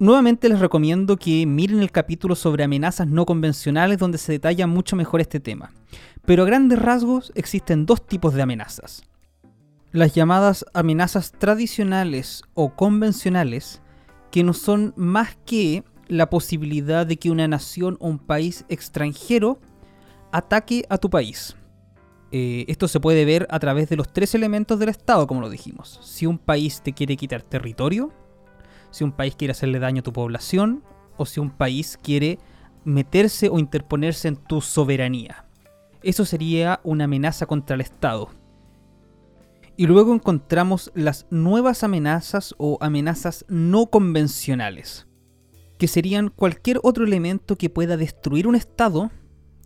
Nuevamente 0.02 0.48
les 0.48 0.58
recomiendo 0.58 1.16
que 1.16 1.46
miren 1.46 1.78
el 1.78 1.92
capítulo 1.92 2.34
sobre 2.34 2.64
amenazas 2.64 3.06
no 3.06 3.24
convencionales 3.24 3.98
donde 3.98 4.18
se 4.18 4.32
detalla 4.32 4.66
mucho 4.66 4.96
mejor 4.96 5.20
este 5.20 5.38
tema. 5.38 5.70
Pero 6.26 6.42
a 6.42 6.46
grandes 6.46 6.80
rasgos 6.80 7.30
existen 7.36 7.86
dos 7.86 8.04
tipos 8.04 8.34
de 8.34 8.42
amenazas. 8.42 9.04
Las 9.92 10.12
llamadas 10.12 10.66
amenazas 10.74 11.30
tradicionales 11.30 12.42
o 12.54 12.74
convencionales, 12.74 13.80
que 14.32 14.42
no 14.42 14.54
son 14.54 14.92
más 14.96 15.38
que 15.46 15.84
la 16.08 16.28
posibilidad 16.28 17.06
de 17.06 17.16
que 17.16 17.30
una 17.30 17.46
nación 17.46 17.96
o 18.00 18.08
un 18.08 18.18
país 18.18 18.64
extranjero 18.68 19.60
ataque 20.32 20.84
a 20.88 20.98
tu 20.98 21.10
país. 21.10 21.54
Eh, 22.32 22.64
esto 22.66 22.88
se 22.88 22.98
puede 22.98 23.24
ver 23.24 23.46
a 23.50 23.60
través 23.60 23.88
de 23.88 23.94
los 23.94 24.12
tres 24.12 24.34
elementos 24.34 24.80
del 24.80 24.88
Estado, 24.88 25.28
como 25.28 25.42
lo 25.42 25.48
dijimos. 25.48 26.00
Si 26.02 26.26
un 26.26 26.38
país 26.38 26.82
te 26.82 26.92
quiere 26.92 27.16
quitar 27.16 27.42
territorio, 27.42 28.12
si 28.92 29.02
un 29.02 29.10
país 29.10 29.34
quiere 29.34 29.50
hacerle 29.50 29.80
daño 29.80 30.00
a 30.00 30.04
tu 30.04 30.12
población 30.12 30.84
o 31.16 31.26
si 31.26 31.40
un 31.40 31.50
país 31.50 31.98
quiere 32.00 32.38
meterse 32.84 33.48
o 33.48 33.58
interponerse 33.58 34.28
en 34.28 34.36
tu 34.36 34.60
soberanía. 34.60 35.46
Eso 36.02 36.24
sería 36.24 36.80
una 36.84 37.04
amenaza 37.04 37.46
contra 37.46 37.74
el 37.74 37.80
Estado. 37.80 38.30
Y 39.76 39.86
luego 39.86 40.14
encontramos 40.14 40.92
las 40.94 41.26
nuevas 41.30 41.82
amenazas 41.82 42.54
o 42.58 42.78
amenazas 42.80 43.44
no 43.48 43.86
convencionales, 43.86 45.06
que 45.78 45.88
serían 45.88 46.28
cualquier 46.28 46.78
otro 46.82 47.04
elemento 47.04 47.56
que 47.56 47.70
pueda 47.70 47.96
destruir 47.96 48.46
un 48.46 48.54
Estado 48.54 49.10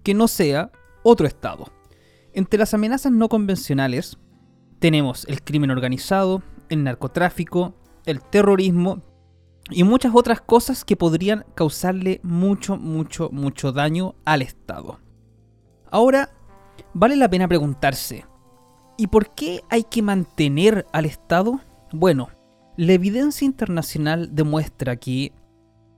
que 0.02 0.14
no 0.14 0.28
sea 0.28 0.70
otro 1.02 1.26
Estado. 1.26 1.66
Entre 2.32 2.58
las 2.58 2.74
amenazas 2.74 3.12
no 3.12 3.28
convencionales 3.28 4.18
tenemos 4.78 5.24
el 5.28 5.42
crimen 5.42 5.70
organizado, 5.70 6.42
el 6.68 6.84
narcotráfico, 6.84 7.74
el 8.04 8.20
terrorismo 8.20 9.02
y 9.70 9.84
muchas 9.84 10.12
otras 10.14 10.40
cosas 10.40 10.84
que 10.84 10.96
podrían 10.96 11.44
causarle 11.54 12.20
mucho, 12.22 12.76
mucho, 12.76 13.30
mucho 13.32 13.72
daño 13.72 14.14
al 14.24 14.42
Estado. 14.42 15.00
Ahora, 15.90 16.30
vale 16.94 17.16
la 17.16 17.28
pena 17.28 17.48
preguntarse, 17.48 18.24
¿y 18.96 19.08
por 19.08 19.34
qué 19.34 19.62
hay 19.68 19.84
que 19.84 20.02
mantener 20.02 20.86
al 20.92 21.04
Estado? 21.04 21.60
Bueno, 21.92 22.28
la 22.76 22.92
evidencia 22.92 23.44
internacional 23.44 24.34
demuestra 24.34 24.96
que, 24.96 25.32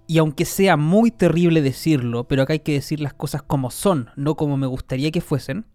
y 0.07 0.19
aunque 0.19 0.45
sea 0.45 0.77
muy 0.77 1.11
terrible 1.11 1.61
decirlo, 1.61 2.25
pero 2.25 2.43
acá 2.43 2.55
hay 2.55 2.61
que 2.61 2.73
decir 2.73 3.01
las 3.01 3.15
cosas 3.15 3.43
como 3.43 3.71
son, 3.71 4.11
no 4.17 4.37
como 4.37 4.57
me 4.57 4.67
gustaría 4.67 5.11
que 5.11 5.21
fuesen, 5.21 5.67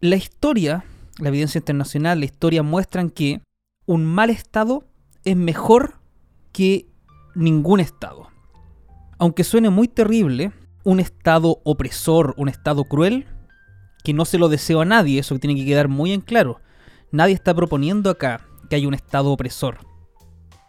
la 0.00 0.16
historia, 0.16 0.84
la 1.18 1.28
evidencia 1.28 1.58
internacional, 1.58 2.18
la 2.18 2.26
historia 2.26 2.62
muestran 2.62 3.08
que 3.08 3.40
un 3.86 4.04
mal 4.04 4.30
Estado 4.30 4.84
es 5.24 5.36
mejor 5.36 6.00
que 6.52 6.91
ningún 7.34 7.80
Estado. 7.80 8.28
Aunque 9.18 9.44
suene 9.44 9.70
muy 9.70 9.88
terrible, 9.88 10.52
un 10.84 11.00
Estado 11.00 11.60
opresor, 11.64 12.34
un 12.36 12.48
Estado 12.48 12.84
cruel, 12.84 13.26
que 14.04 14.12
no 14.12 14.24
se 14.24 14.38
lo 14.38 14.48
deseo 14.48 14.80
a 14.80 14.84
nadie, 14.84 15.20
eso 15.20 15.38
tiene 15.38 15.54
que 15.54 15.66
quedar 15.66 15.88
muy 15.88 16.12
en 16.12 16.20
claro. 16.20 16.60
Nadie 17.10 17.34
está 17.34 17.54
proponiendo 17.54 18.10
acá 18.10 18.46
que 18.68 18.76
haya 18.76 18.88
un 18.88 18.94
Estado 18.94 19.30
opresor. 19.30 19.78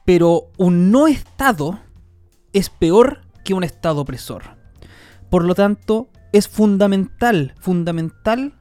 Pero 0.06 0.52
un 0.58 0.92
no 0.92 1.08
Estado 1.08 1.80
es 2.52 2.70
peor 2.70 3.22
que 3.44 3.54
un 3.54 3.64
Estado 3.64 4.02
opresor. 4.02 4.44
Por 5.30 5.46
lo 5.46 5.56
tanto, 5.56 6.10
es 6.32 6.48
fundamental, 6.48 7.56
fundamental 7.60 8.54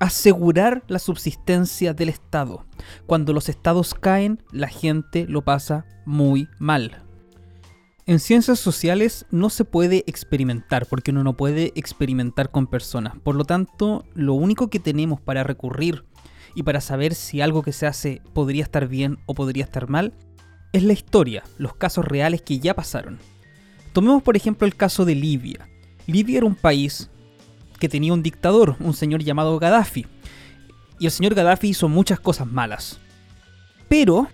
asegurar 0.00 0.84
la 0.88 0.98
subsistencia 0.98 1.94
del 1.94 2.08
Estado. 2.08 2.64
Cuando 3.06 3.32
los 3.32 3.48
estados 3.48 3.94
caen, 3.94 4.42
la 4.52 4.68
gente 4.68 5.26
lo 5.26 5.42
pasa 5.42 5.86
muy 6.04 6.48
mal. 6.58 7.03
En 8.06 8.20
ciencias 8.20 8.60
sociales 8.60 9.24
no 9.30 9.48
se 9.48 9.64
puede 9.64 10.04
experimentar 10.06 10.84
porque 10.84 11.10
uno 11.10 11.24
no 11.24 11.38
puede 11.38 11.72
experimentar 11.74 12.50
con 12.50 12.66
personas. 12.66 13.14
Por 13.22 13.34
lo 13.34 13.44
tanto, 13.44 14.04
lo 14.14 14.34
único 14.34 14.68
que 14.68 14.78
tenemos 14.78 15.22
para 15.22 15.42
recurrir 15.42 16.04
y 16.54 16.64
para 16.64 16.82
saber 16.82 17.14
si 17.14 17.40
algo 17.40 17.62
que 17.62 17.72
se 17.72 17.86
hace 17.86 18.20
podría 18.34 18.62
estar 18.62 18.88
bien 18.88 19.18
o 19.24 19.34
podría 19.34 19.64
estar 19.64 19.88
mal 19.88 20.12
es 20.74 20.82
la 20.82 20.92
historia, 20.92 21.44
los 21.56 21.76
casos 21.76 22.04
reales 22.04 22.42
que 22.42 22.58
ya 22.58 22.74
pasaron. 22.74 23.20
Tomemos 23.94 24.22
por 24.22 24.36
ejemplo 24.36 24.66
el 24.66 24.76
caso 24.76 25.06
de 25.06 25.14
Libia. 25.14 25.66
Libia 26.06 26.38
era 26.38 26.46
un 26.46 26.56
país 26.56 27.08
que 27.80 27.88
tenía 27.88 28.12
un 28.12 28.22
dictador, 28.22 28.76
un 28.80 28.92
señor 28.92 29.22
llamado 29.22 29.58
Gaddafi. 29.58 30.06
Y 30.98 31.06
el 31.06 31.10
señor 31.10 31.34
Gaddafi 31.34 31.68
hizo 31.68 31.88
muchas 31.88 32.20
cosas 32.20 32.46
malas. 32.46 32.98
Pero 33.88 34.28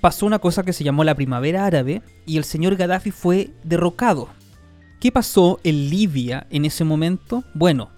pasó 0.00 0.26
una 0.26 0.38
cosa 0.38 0.62
que 0.62 0.72
se 0.72 0.84
llamó 0.84 1.04
la 1.04 1.14
primavera 1.14 1.66
árabe 1.66 2.02
y 2.26 2.36
el 2.36 2.44
señor 2.44 2.76
Gaddafi 2.76 3.10
fue 3.10 3.50
derrocado. 3.64 4.28
¿Qué 5.00 5.12
pasó 5.12 5.60
en 5.62 5.90
Libia 5.90 6.46
en 6.50 6.64
ese 6.64 6.84
momento? 6.84 7.44
Bueno, 7.54 7.90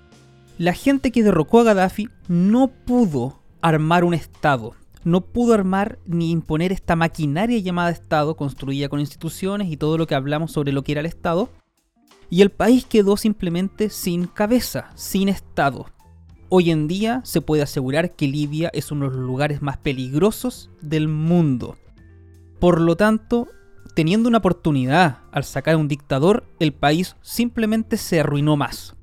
la 0.59 0.73
gente 0.73 1.13
que 1.13 1.23
derrocó 1.23 1.61
a 1.61 1.65
Gaddafi 1.65 2.09
no 2.27 2.69
pudo 2.69 3.41
armar 3.61 4.05
un 4.05 4.15
Estado, 4.15 4.75
no 5.05 5.21
pudo 5.21 5.55
armar 5.55 5.99
ni 6.07 6.31
imponer 6.31 6.73
esta 6.73 6.97
maquinaria 6.97 7.59
llamada 7.59 7.91
Estado, 7.91 8.37
construida 8.37 8.89
con 8.89 9.01
instituciones 9.01 9.71
y 9.71 9.77
todo 9.77 9.97
lo 9.97 10.07
que 10.07 10.15
hablamos 10.15 10.53
sobre 10.53 10.73
lo 10.73 10.83
que 10.83 10.93
era 10.93 11.01
el 11.01 11.07
Estado, 11.07 11.49
y 12.31 12.43
el 12.43 12.51
país 12.51 12.85
quedó 12.85 13.17
simplemente 13.17 13.89
sin 13.91 14.27
cabeza, 14.27 14.91
sin 14.95 15.29
Estado. 15.29 15.87
Hoy 16.51 16.71
en 16.71 16.89
día 16.89 17.21
se 17.25 17.41
puede 17.41 17.63
asegurar 17.63 18.17
que 18.17 18.27
Libia 18.27 18.71
es 18.73 18.91
uno 18.91 19.09
de 19.09 19.17
los 19.17 19.25
lugares 19.25 19.63
más 19.63 19.77
peligrosos 19.77 20.71
del 20.81 21.09
mundo. 21.09 21.77
Por 22.61 22.81
lo 22.81 22.97
tanto, 22.97 23.49
teniendo 23.95 24.29
una 24.29 24.39
oportunidad 24.39 25.19
al 25.33 25.45
sacar 25.45 25.75
a 25.75 25.79
un 25.79 25.89
dictador, 25.89 26.45
el 26.59 26.73
país 26.73 27.17
simplemente 27.23 27.97
se 27.97 28.21
arruinó 28.21 28.57
más. 28.57 28.97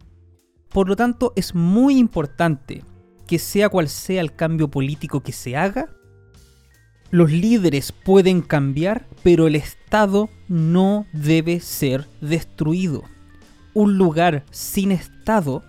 Por 0.69 0.89
lo 0.89 0.95
tanto, 0.95 1.31
es 1.35 1.55
muy 1.55 1.97
importante 1.97 2.83
que 3.27 3.39
sea 3.39 3.69
cual 3.69 3.89
sea 3.89 4.21
el 4.21 4.35
cambio 4.35 4.69
político 4.69 5.21
que 5.21 5.31
se 5.31 5.55
haga, 5.55 5.89
los 7.11 7.31
líderes 7.31 7.91
pueden 7.91 8.41
cambiar, 8.41 9.07
pero 9.23 9.47
el 9.47 9.55
Estado 9.55 10.29
no 10.47 11.05
debe 11.13 11.59
ser 11.59 12.07
destruido. 12.19 13.03
Un 13.73 13.97
lugar 13.97 14.43
sin 14.51 14.91
Estado 14.91 15.63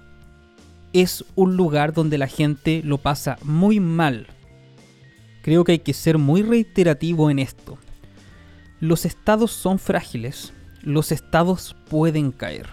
es 0.93 1.25
un 1.35 1.57
lugar 1.57 1.93
donde 1.93 2.19
la 2.19 2.27
gente 2.27 2.83
lo 2.85 2.99
pasa 2.99 3.39
muy 3.43 3.81
mal. 3.81 4.27
Creo 5.47 5.63
que 5.63 5.71
hay 5.71 5.79
que 5.79 5.95
ser 5.95 6.19
muy 6.19 6.43
reiterativo 6.43 7.31
en 7.31 7.39
esto. 7.39 7.79
Los 8.81 9.05
estados 9.05 9.53
son 9.53 9.79
frágiles, 9.79 10.53
los 10.83 11.13
estados 11.13 11.77
pueden 11.89 12.33
caer. 12.33 12.67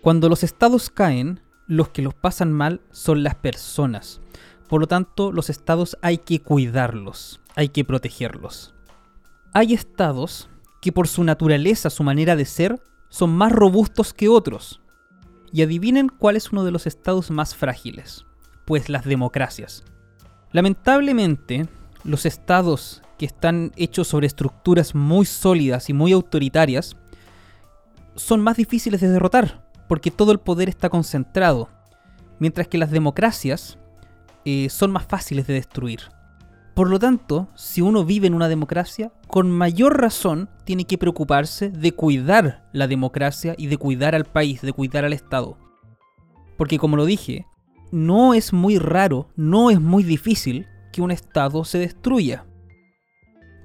Cuando 0.00 0.28
los 0.28 0.42
estados 0.42 0.90
caen, 0.90 1.38
los 1.68 1.90
que 1.90 2.02
los 2.02 2.12
pasan 2.12 2.52
mal 2.52 2.80
son 2.90 3.22
las 3.22 3.36
personas. 3.36 4.20
Por 4.68 4.80
lo 4.80 4.88
tanto, 4.88 5.30
los 5.30 5.48
estados 5.48 5.96
hay 6.02 6.18
que 6.18 6.40
cuidarlos, 6.40 7.40
hay 7.54 7.68
que 7.68 7.84
protegerlos. 7.84 8.74
Hay 9.54 9.74
estados 9.74 10.50
que 10.80 10.90
por 10.90 11.06
su 11.06 11.22
naturaleza, 11.22 11.88
su 11.88 12.02
manera 12.02 12.34
de 12.34 12.46
ser, 12.46 12.82
son 13.10 13.30
más 13.30 13.52
robustos 13.52 14.12
que 14.12 14.28
otros. 14.28 14.80
Y 15.52 15.62
adivinen 15.62 16.08
cuál 16.08 16.34
es 16.34 16.50
uno 16.50 16.64
de 16.64 16.72
los 16.72 16.88
estados 16.88 17.30
más 17.30 17.54
frágiles. 17.54 18.26
Pues 18.64 18.88
las 18.88 19.04
democracias. 19.04 19.84
Lamentablemente, 20.52 21.66
los 22.04 22.26
estados 22.26 23.02
que 23.18 23.26
están 23.26 23.72
hechos 23.76 24.08
sobre 24.08 24.26
estructuras 24.26 24.94
muy 24.94 25.24
sólidas 25.24 25.88
y 25.88 25.92
muy 25.92 26.12
autoritarias 26.12 26.96
son 28.16 28.42
más 28.42 28.56
difíciles 28.56 29.00
de 29.00 29.08
derrotar, 29.08 29.66
porque 29.88 30.10
todo 30.10 30.32
el 30.32 30.40
poder 30.40 30.68
está 30.68 30.90
concentrado, 30.90 31.68
mientras 32.38 32.68
que 32.68 32.78
las 32.78 32.90
democracias 32.90 33.78
eh, 34.44 34.68
son 34.68 34.90
más 34.90 35.06
fáciles 35.06 35.46
de 35.46 35.54
destruir. 35.54 36.00
Por 36.74 36.88
lo 36.88 36.98
tanto, 36.98 37.48
si 37.54 37.80
uno 37.82 38.04
vive 38.04 38.26
en 38.26 38.34
una 38.34 38.48
democracia, 38.48 39.12
con 39.28 39.50
mayor 39.50 40.00
razón 40.00 40.48
tiene 40.64 40.86
que 40.86 40.98
preocuparse 40.98 41.68
de 41.68 41.92
cuidar 41.92 42.68
la 42.72 42.86
democracia 42.86 43.54
y 43.58 43.66
de 43.66 43.76
cuidar 43.76 44.14
al 44.14 44.24
país, 44.24 44.62
de 44.62 44.72
cuidar 44.72 45.04
al 45.04 45.12
Estado. 45.12 45.58
Porque 46.56 46.78
como 46.78 46.96
lo 46.96 47.04
dije, 47.04 47.46
no 47.92 48.34
es 48.34 48.52
muy 48.52 48.78
raro, 48.78 49.28
no 49.36 49.70
es 49.70 49.80
muy 49.80 50.02
difícil 50.02 50.66
que 50.92 51.02
un 51.02 51.12
Estado 51.12 51.64
se 51.64 51.78
destruya. 51.78 52.44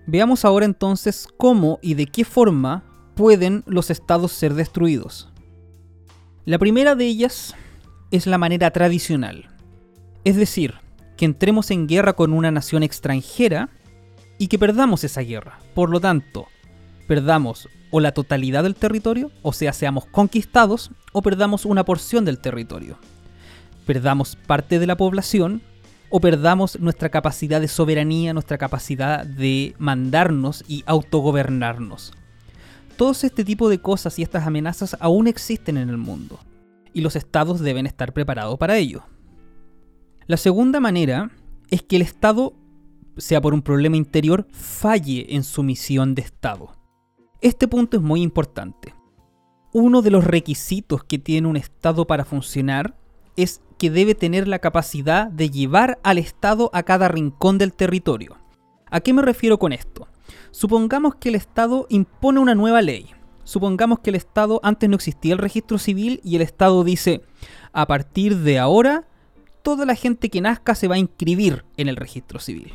Veamos 0.05 0.46
ahora 0.46 0.65
entonces 0.65 1.27
cómo 1.38 1.79
y 1.81 1.96
de 1.96 2.05
qué 2.05 2.24
forma 2.24 2.84
pueden 3.15 3.63
los 3.65 3.89
estados 3.89 4.31
ser 4.31 4.53
destruidos. 4.53 5.34
La 6.46 6.60
primera 6.60 6.96
de 6.96 7.05
ellas 7.05 7.55
es 8.12 8.27
la 8.27 8.38
manera 8.38 8.72
tradicional, 8.72 9.50
es 10.24 10.36
decir, 10.36 10.75
que 11.17 11.25
entremos 11.25 11.72
en 11.72 11.88
guerra 11.88 12.13
con 12.13 12.31
una 12.31 12.51
nación 12.51 12.84
extranjera 12.84 13.69
y 14.38 14.48
que 14.48 14.60
perdamos 14.60 15.03
esa 15.03 15.22
guerra. 15.22 15.60
Por 15.74 15.89
lo 15.89 16.00
tanto, 16.00 16.48
perdamos 17.07 17.67
o 17.91 18.00
la 18.00 18.12
totalidad 18.12 18.63
del 18.63 18.75
territorio, 18.75 19.31
o 19.41 19.51
sea, 19.51 19.74
seamos 19.74 20.05
conquistados, 20.05 20.91
o 21.12 21.22
perdamos 21.22 21.65
una 21.65 21.86
porción 21.86 22.24
del 22.25 22.39
territorio. 22.39 22.98
Perdamos 23.88 24.36
parte 24.36 24.79
de 24.79 24.86
la 24.86 24.98
población, 24.98 25.62
o 26.10 26.20
perdamos 26.20 26.77
nuestra 26.79 27.08
capacidad 27.08 27.62
de 27.62 27.70
soberanía, 27.70 28.34
nuestra 28.34 28.58
capacidad 28.58 29.25
de 29.25 29.75
mandarnos 29.79 30.65
y 30.67 30.84
autogobernarnos. 30.86 32.13
Todos 32.98 33.24
este 33.24 33.46
tipo 33.46 33.70
de 33.70 33.79
cosas 33.79 34.20
y 34.20 34.24
estas 34.24 34.46
amenazas 34.46 34.98
aún 35.00 35.27
existen 35.27 35.77
en 35.77 35.89
el 35.89 35.98
mundo, 35.98 36.38
y 36.94 37.00
los 37.00 37.15
estados 37.15 37.62
deben 37.62 37.86
estar 37.86 38.12
preparados 38.12 38.60
para 38.60 38.77
ello. 38.77 39.03
La 40.25 40.36
segunda 40.36 40.82
manera 40.82 41.32
es 41.70 41.82
que 41.82 41.96
el 41.96 42.01
Estado, 42.01 42.53
sea 43.15 43.39
por 43.39 43.53
un 43.53 43.62
problema 43.62 43.96
interior, 43.96 44.48
falle 44.51 45.34
en 45.34 45.46
su 45.46 45.63
misión 45.63 46.13
de 46.13 46.24
Estado. 46.24 46.75
Este 47.39 47.70
punto 47.70 47.96
es 47.96 48.03
muy 48.03 48.22
importante. 48.22 48.94
Uno 49.72 50.01
de 50.01 50.12
los 50.12 50.25
requisitos 50.25 51.06
que 51.06 51.20
tiene 51.20 51.48
un 51.48 51.56
Estado 51.56 52.06
para 52.06 52.25
funcionar 52.25 52.98
es 53.38 53.62
que 53.77 53.89
debe 53.89 54.15
tener 54.15 54.48
la 54.48 54.60
capacidad 54.60 55.27
de 55.27 55.50
llevar 55.50 56.00
al 56.03 56.17
Estado 56.17 56.70
a 56.74 56.84
cada 56.84 57.08
rincón 57.08 57.58
del 57.58 57.72
territorio. 57.74 58.38
¿A 58.89 59.00
qué 59.00 59.13
me 59.13 59.22
refiero 59.22 59.60
con 59.60 59.72
esto? 59.72 60.08
Supongamos 60.51 61.15
que 61.15 61.29
el 61.29 61.36
Estado 61.36 61.86
impone 61.89 62.39
una 62.39 62.56
nueva 62.56 62.82
ley. 62.82 63.12
Supongamos 63.44 64.00
que 64.00 64.10
el 64.10 64.15
Estado 64.15 64.60
antes 64.63 64.89
no 64.89 64.96
existía 64.96 65.34
el 65.34 65.39
registro 65.39 65.77
civil 65.77 66.20
y 66.24 66.36
el 66.36 66.41
Estado 66.41 66.84
dice, 66.84 67.22
a 67.72 67.86
partir 67.86 68.38
de 68.39 68.60
ahora 68.60 69.08
toda 69.62 69.86
la 69.86 69.96
gente 69.96 70.29
que 70.29 70.41
nazca 70.41 70.75
se 70.75 70.88
va 70.88 70.96
a 70.96 71.00
inscribir 71.00 71.63
en 71.77 71.88
el 71.88 71.96
registro 71.96 72.39
civil. 72.39 72.74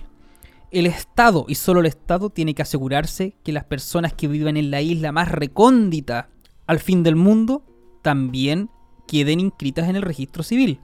El 0.71 0.87
Estado, 0.87 1.45
y 1.49 1.57
solo 1.57 1.81
el 1.81 1.87
Estado, 1.87 2.31
tiene 2.31 2.55
que 2.55 2.63
asegurarse 2.63 3.35
que 3.43 3.53
las 3.53 3.65
personas 3.65 4.15
que 4.15 4.29
viven 4.29 4.57
en 4.57 4.71
la 4.71 4.81
isla 4.81 5.13
más 5.13 5.31
recóndita 5.31 6.31
al 6.67 6.79
fin 6.79 7.03
del 7.03 7.17
mundo 7.17 7.63
también 8.01 8.71
queden 9.07 9.41
inscritas 9.41 9.89
en 9.89 9.97
el 9.97 10.03
registro 10.03 10.43
civil. 10.43 10.81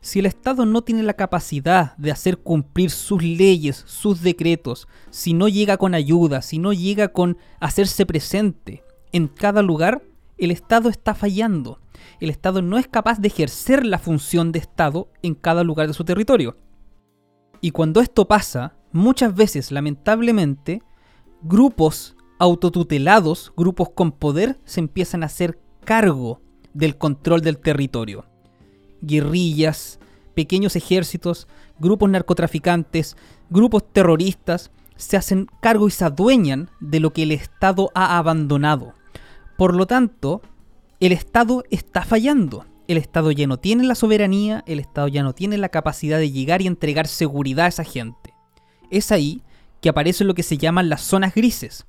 Si 0.00 0.18
el 0.18 0.26
Estado 0.26 0.64
no 0.64 0.82
tiene 0.82 1.02
la 1.02 1.14
capacidad 1.14 1.96
de 1.96 2.10
hacer 2.10 2.38
cumplir 2.38 2.90
sus 2.90 3.22
leyes, 3.22 3.84
sus 3.86 4.22
decretos, 4.22 4.88
si 5.10 5.34
no 5.34 5.48
llega 5.48 5.76
con 5.76 5.94
ayuda, 5.94 6.40
si 6.40 6.58
no 6.58 6.72
llega 6.72 7.08
con 7.08 7.36
hacerse 7.60 8.06
presente 8.06 8.82
en 9.12 9.28
cada 9.28 9.62
lugar, 9.62 10.02
el 10.38 10.50
Estado 10.50 10.88
está 10.88 11.14
fallando 11.14 11.80
el 12.20 12.30
Estado 12.30 12.62
no 12.62 12.78
es 12.78 12.88
capaz 12.88 13.18
de 13.18 13.28
ejercer 13.28 13.84
la 13.84 13.98
función 13.98 14.52
de 14.52 14.58
Estado 14.58 15.08
en 15.22 15.34
cada 15.34 15.64
lugar 15.64 15.86
de 15.86 15.94
su 15.94 16.04
territorio. 16.04 16.56
Y 17.60 17.70
cuando 17.70 18.00
esto 18.00 18.26
pasa, 18.26 18.76
muchas 18.92 19.34
veces, 19.34 19.70
lamentablemente, 19.70 20.82
grupos 21.42 22.16
autotutelados, 22.38 23.52
grupos 23.56 23.90
con 23.90 24.12
poder, 24.12 24.58
se 24.64 24.80
empiezan 24.80 25.22
a 25.22 25.26
hacer 25.26 25.58
cargo 25.84 26.40
del 26.74 26.96
control 26.96 27.40
del 27.40 27.58
territorio. 27.58 28.26
Guerrillas, 29.00 29.98
pequeños 30.34 30.76
ejércitos, 30.76 31.48
grupos 31.78 32.10
narcotraficantes, 32.10 33.16
grupos 33.48 33.84
terroristas, 33.92 34.70
se 34.96 35.16
hacen 35.16 35.48
cargo 35.60 35.88
y 35.88 35.90
se 35.90 36.04
adueñan 36.04 36.70
de 36.80 37.00
lo 37.00 37.12
que 37.12 37.22
el 37.22 37.32
Estado 37.32 37.90
ha 37.94 38.18
abandonado. 38.18 38.94
Por 39.56 39.74
lo 39.74 39.86
tanto, 39.86 40.42
el 41.00 41.12
Estado 41.12 41.64
está 41.70 42.02
fallando. 42.02 42.66
El 42.86 42.98
Estado 42.98 43.30
ya 43.30 43.46
no 43.46 43.58
tiene 43.58 43.84
la 43.84 43.94
soberanía, 43.94 44.62
el 44.66 44.80
Estado 44.80 45.08
ya 45.08 45.22
no 45.22 45.32
tiene 45.32 45.56
la 45.56 45.68
capacidad 45.68 46.18
de 46.18 46.30
llegar 46.30 46.60
y 46.60 46.66
entregar 46.66 47.06
seguridad 47.06 47.66
a 47.66 47.68
esa 47.68 47.84
gente. 47.84 48.34
Es 48.90 49.12
ahí 49.12 49.42
que 49.80 49.88
aparecen 49.88 50.26
lo 50.26 50.34
que 50.34 50.42
se 50.42 50.58
llaman 50.58 50.88
las 50.88 51.02
zonas 51.02 51.34
grises. 51.34 51.86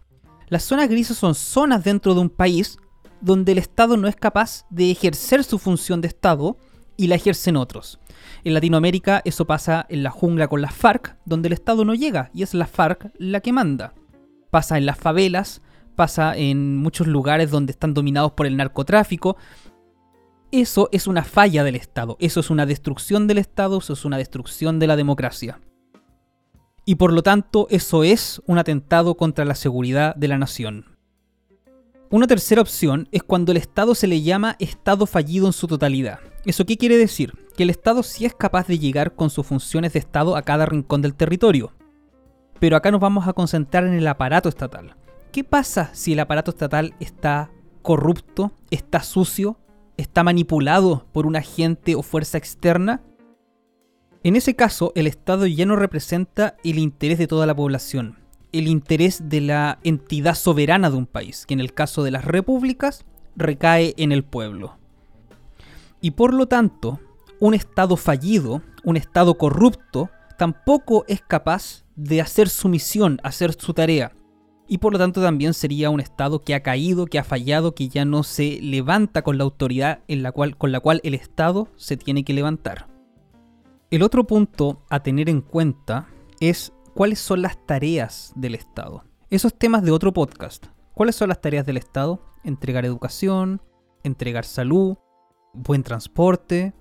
Las 0.48 0.64
zonas 0.64 0.90
grises 0.90 1.18
son 1.18 1.36
zonas 1.36 1.84
dentro 1.84 2.14
de 2.14 2.22
un 2.22 2.30
país 2.30 2.78
donde 3.22 3.54
el 3.54 3.58
Estado 3.58 3.98
no 3.98 4.08
es 4.08 4.16
capaz 4.16 4.66
de 4.70 4.92
ejercer 4.92 5.44
su 5.44 5.60
función 5.60 6.02
de 6.02 6.08
Estado 6.08 6.58
y 6.98 7.08
la 7.08 7.16
ejercen 7.16 7.56
otros. 7.56 8.00
En 8.44 8.54
Latinoamérica 8.54 9.22
eso 9.26 9.46
pasa 9.46 9.86
en 9.90 10.04
la 10.04 10.10
jungla 10.10 10.48
con 10.48 10.62
las 10.62 10.74
FARC, 10.74 11.18
donde 11.26 11.48
el 11.48 11.54
Estado 11.54 11.86
no 11.86 11.94
llega 11.94 12.30
y 12.34 12.44
es 12.44 12.54
la 12.54 12.68
FARC 12.68 13.12
la 13.18 13.42
que 13.42 13.54
manda. 13.54 13.94
Pasa 14.50 14.78
en 14.78 14.86
las 14.86 14.98
favelas, 14.98 15.62
pasa 15.96 16.36
en 16.36 16.78
muchos 16.78 17.08
lugares 17.08 17.52
donde 17.52 17.72
están 17.72 17.94
dominados 17.94 18.34
por 18.34 18.46
el 18.46 18.58
narcotráfico. 18.58 19.38
Eso 20.52 20.90
es 20.92 21.08
una 21.08 21.24
falla 21.24 21.64
del 21.64 21.76
Estado, 21.76 22.18
eso 22.20 22.40
es 22.40 22.50
una 22.50 22.66
destrucción 22.66 23.28
del 23.28 23.38
Estado, 23.38 23.78
eso 23.78 23.94
es 23.94 24.04
una 24.04 24.18
destrucción 24.18 24.80
de 24.80 24.88
la 24.88 24.96
democracia. 24.96 25.62
Y 26.84 26.96
por 26.96 27.14
lo 27.14 27.24
tanto 27.24 27.68
eso 27.70 28.04
es 28.04 28.42
un 28.48 28.58
atentado 28.58 29.16
contra 29.16 29.46
la 29.46 29.56
seguridad 29.56 30.16
de 30.16 30.28
la 30.28 30.38
nación. 30.38 30.91
Una 32.12 32.28
tercera 32.28 32.62
opción 32.62 33.08
es 33.14 33.24
cuando 33.24 33.54
el 33.54 33.58
Estado 33.58 33.96
se 33.96 34.06
le 34.06 34.22
llama 34.22 34.58
Estado 34.60 35.06
fallido 35.06 35.48
en 35.48 35.54
su 35.54 35.66
totalidad. 35.66 36.20
¿Eso 36.44 36.66
qué 36.66 36.76
quiere 36.76 36.98
decir? 36.98 37.32
Que 37.56 37.64
el 37.64 37.70
Estado 37.70 38.04
sí 38.04 38.26
es 38.26 38.36
capaz 38.36 38.68
de 38.68 38.78
llegar 38.78 39.16
con 39.16 39.30
sus 39.30 39.48
funciones 39.48 39.94
de 39.94 40.00
Estado 40.00 40.36
a 40.36 40.42
cada 40.42 40.66
rincón 40.66 41.02
del 41.02 41.16
territorio. 41.16 41.72
Pero 42.60 42.76
acá 42.76 42.92
nos 42.92 43.00
vamos 43.00 43.30
a 43.30 43.34
concentrar 43.34 43.86
en 43.86 43.94
el 43.94 44.06
aparato 44.06 44.50
estatal. 44.50 44.98
¿Qué 45.32 45.46
pasa 45.46 45.90
si 45.94 46.12
el 46.12 46.20
aparato 46.20 46.52
estatal 46.52 46.96
está 47.00 47.50
corrupto, 47.82 48.52
está 48.72 49.04
sucio, 49.04 49.58
está 49.96 50.22
manipulado 50.26 51.06
por 51.14 51.26
un 51.26 51.38
agente 51.38 51.96
o 51.96 52.04
fuerza 52.04 52.38
externa? 52.38 53.02
En 54.26 54.36
ese 54.36 54.54
caso, 54.54 54.92
el 54.96 55.08
Estado 55.08 55.48
ya 55.48 55.66
no 55.66 55.78
representa 55.78 56.58
el 56.66 56.78
interés 56.78 57.20
de 57.20 57.28
toda 57.28 57.46
la 57.46 57.56
población, 57.56 58.18
el 58.52 58.68
interés 58.68 59.30
de 59.30 59.42
la 59.42 59.80
entidad 59.84 60.36
soberana 60.36 60.90
de 60.90 60.98
un 60.98 61.06
país, 61.06 61.46
que 61.46 61.54
en 61.54 61.60
el 61.60 61.74
caso 61.74 62.04
de 62.04 62.12
las 62.12 62.26
repúblicas 62.26 63.06
recae 63.36 63.94
en 63.98 64.12
el 64.12 64.24
pueblo. 64.24 64.78
Y 66.02 66.12
por 66.12 66.34
lo 66.34 66.48
tanto, 66.48 67.00
un 67.40 67.54
Estado 67.54 67.96
fallido, 67.98 68.62
un 68.84 68.98
Estado 68.98 69.38
corrupto, 69.38 70.10
tampoco 70.38 71.06
es 71.08 71.22
capaz 71.22 71.86
de 71.96 72.22
hacer 72.22 72.50
su 72.50 72.68
misión, 72.70 73.20
hacer 73.24 73.54
su 73.54 73.74
tarea, 73.74 74.14
y 74.72 74.78
por 74.78 74.94
lo 74.94 75.00
tanto 75.00 75.22
también 75.22 75.54
sería 75.54 75.90
un 75.90 76.00
Estado 76.00 76.44
que 76.44 76.56
ha 76.56 76.64
caído, 76.64 77.06
que 77.06 77.20
ha 77.20 77.26
fallado, 77.26 77.76
que 77.76 77.90
ya 77.90 78.06
no 78.06 78.24
se 78.24 78.62
levanta 78.62 79.22
con 79.22 79.38
la 79.38 79.44
autoridad 79.44 80.00
en 80.08 80.24
la 80.24 80.32
cual, 80.32 80.58
con 80.58 80.72
la 80.72 80.80
cual 80.80 81.02
el 81.04 81.14
Estado 81.14 81.68
se 81.76 81.98
tiene 81.98 82.24
que 82.24 82.32
levantar. 82.32 82.88
El 83.90 84.02
otro 84.02 84.26
punto 84.26 84.86
a 84.90 85.04
tener 85.04 85.28
en 85.28 85.42
cuenta 85.42 86.08
es 86.40 86.72
cuáles 86.94 87.20
son 87.20 87.42
las 87.42 87.58
tareas 87.66 88.34
del 88.36 88.56
Estado. 88.56 89.04
Esos 89.30 89.58
temas 89.58 89.84
de 89.84 89.92
otro 89.92 90.14
podcast. 90.14 90.68
¿Cuáles 90.94 91.16
son 91.16 91.30
las 91.30 91.42
tareas 91.42 91.66
del 91.66 91.78
Estado? 91.78 92.22
Entregar 92.44 92.86
educación, 92.86 93.62
entregar 94.04 94.46
salud, 94.46 94.98
buen 95.54 95.84
transporte. 95.84 96.74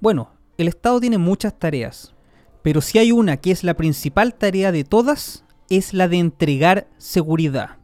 Bueno, 0.00 0.30
el 0.58 0.68
Estado 0.68 1.00
tiene 1.00 1.18
muchas 1.18 1.58
tareas, 1.58 2.14
pero 2.62 2.80
si 2.80 2.98
hay 2.98 3.12
una 3.12 3.36
que 3.36 3.50
es 3.50 3.62
la 3.62 3.74
principal 3.74 4.34
tarea 4.34 4.72
de 4.72 4.84
todas, 4.84 5.44
es 5.70 5.94
la 5.94 6.08
de 6.08 6.18
entregar 6.18 6.88
seguridad. 6.98 7.78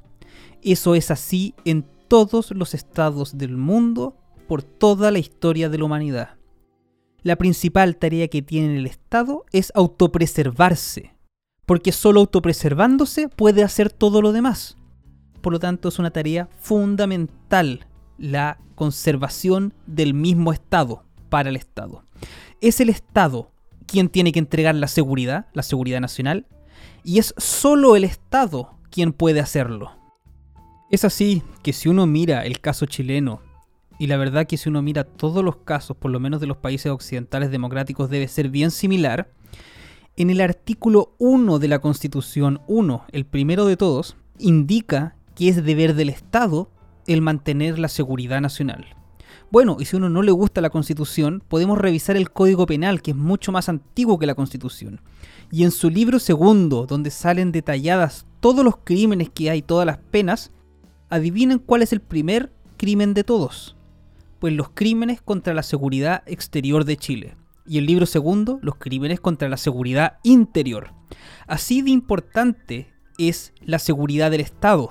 Eso 0.62 0.94
es 0.94 1.10
así 1.10 1.54
en 1.64 1.86
todos 2.08 2.50
los 2.50 2.74
estados 2.74 3.38
del 3.38 3.56
mundo 3.56 4.16
por 4.48 4.62
toda 4.62 5.10
la 5.10 5.18
historia 5.18 5.68
de 5.68 5.78
la 5.78 5.84
humanidad. 5.84 6.36
La 7.22 7.36
principal 7.36 7.96
tarea 7.96 8.26
que 8.28 8.42
tiene 8.42 8.76
el 8.76 8.86
Estado 8.86 9.44
es 9.52 9.70
autopreservarse, 9.74 11.11
porque 11.66 11.92
solo 11.92 12.20
autopreservándose 12.20 13.28
puede 13.28 13.62
hacer 13.62 13.90
todo 13.90 14.22
lo 14.22 14.32
demás. 14.32 14.76
Por 15.40 15.52
lo 15.52 15.58
tanto, 15.58 15.88
es 15.88 15.98
una 15.98 16.10
tarea 16.10 16.48
fundamental 16.60 17.86
la 18.18 18.58
conservación 18.74 19.74
del 19.86 20.14
mismo 20.14 20.52
Estado 20.52 21.04
para 21.28 21.50
el 21.50 21.56
Estado. 21.56 22.04
Es 22.60 22.80
el 22.80 22.88
Estado 22.88 23.50
quien 23.86 24.08
tiene 24.08 24.32
que 24.32 24.38
entregar 24.38 24.74
la 24.74 24.88
seguridad, 24.88 25.46
la 25.52 25.62
seguridad 25.62 26.00
nacional, 26.00 26.46
y 27.04 27.18
es 27.18 27.34
solo 27.36 27.96
el 27.96 28.04
Estado 28.04 28.78
quien 28.90 29.12
puede 29.12 29.40
hacerlo. 29.40 29.92
Es 30.90 31.04
así 31.04 31.42
que 31.62 31.72
si 31.72 31.88
uno 31.88 32.06
mira 32.06 32.44
el 32.44 32.60
caso 32.60 32.86
chileno, 32.86 33.40
y 33.98 34.06
la 34.06 34.16
verdad 34.16 34.46
que 34.46 34.56
si 34.56 34.68
uno 34.68 34.82
mira 34.82 35.04
todos 35.04 35.44
los 35.44 35.56
casos, 35.56 35.96
por 35.96 36.10
lo 36.10 36.20
menos 36.20 36.40
de 36.40 36.46
los 36.46 36.56
países 36.56 36.90
occidentales 36.90 37.50
democráticos, 37.50 38.10
debe 38.10 38.28
ser 38.28 38.48
bien 38.48 38.70
similar, 38.70 39.30
en 40.16 40.30
el 40.30 40.40
artículo 40.40 41.14
1 41.18 41.58
de 41.58 41.68
la 41.68 41.78
Constitución 41.78 42.60
1, 42.66 43.04
el 43.12 43.24
primero 43.24 43.64
de 43.66 43.76
todos, 43.76 44.16
indica 44.38 45.16
que 45.34 45.48
es 45.48 45.64
deber 45.64 45.94
del 45.94 46.10
Estado 46.10 46.70
el 47.06 47.22
mantener 47.22 47.78
la 47.78 47.88
seguridad 47.88 48.40
nacional. 48.40 48.86
Bueno, 49.50 49.78
y 49.80 49.86
si 49.86 49.96
uno 49.96 50.10
no 50.10 50.22
le 50.22 50.32
gusta 50.32 50.60
la 50.60 50.70
Constitución, 50.70 51.42
podemos 51.48 51.78
revisar 51.78 52.16
el 52.16 52.30
Código 52.30 52.66
Penal, 52.66 53.02
que 53.02 53.12
es 53.12 53.16
mucho 53.16 53.52
más 53.52 53.68
antiguo 53.68 54.18
que 54.18 54.26
la 54.26 54.34
Constitución. 54.34 55.00
Y 55.50 55.64
en 55.64 55.70
su 55.70 55.90
libro 55.90 56.18
segundo, 56.18 56.86
donde 56.86 57.10
salen 57.10 57.52
detalladas 57.52 58.26
todos 58.40 58.64
los 58.64 58.76
crímenes 58.84 59.30
que 59.30 59.50
hay, 59.50 59.62
todas 59.62 59.86
las 59.86 59.98
penas, 59.98 60.52
adivinen 61.08 61.58
cuál 61.58 61.82
es 61.82 61.92
el 61.92 62.00
primer 62.00 62.52
crimen 62.76 63.14
de 63.14 63.24
todos. 63.24 63.76
Pues 64.38 64.52
los 64.54 64.70
crímenes 64.70 65.22
contra 65.22 65.54
la 65.54 65.62
seguridad 65.62 66.22
exterior 66.26 66.84
de 66.84 66.96
Chile. 66.96 67.36
Y 67.66 67.78
el 67.78 67.86
libro 67.86 68.06
segundo, 68.06 68.58
los 68.62 68.76
crímenes 68.76 69.20
contra 69.20 69.48
la 69.48 69.56
seguridad 69.56 70.18
interior. 70.22 70.92
Así 71.46 71.82
de 71.82 71.90
importante 71.90 72.92
es 73.18 73.52
la 73.60 73.78
seguridad 73.78 74.30
del 74.30 74.40
Estado. 74.40 74.90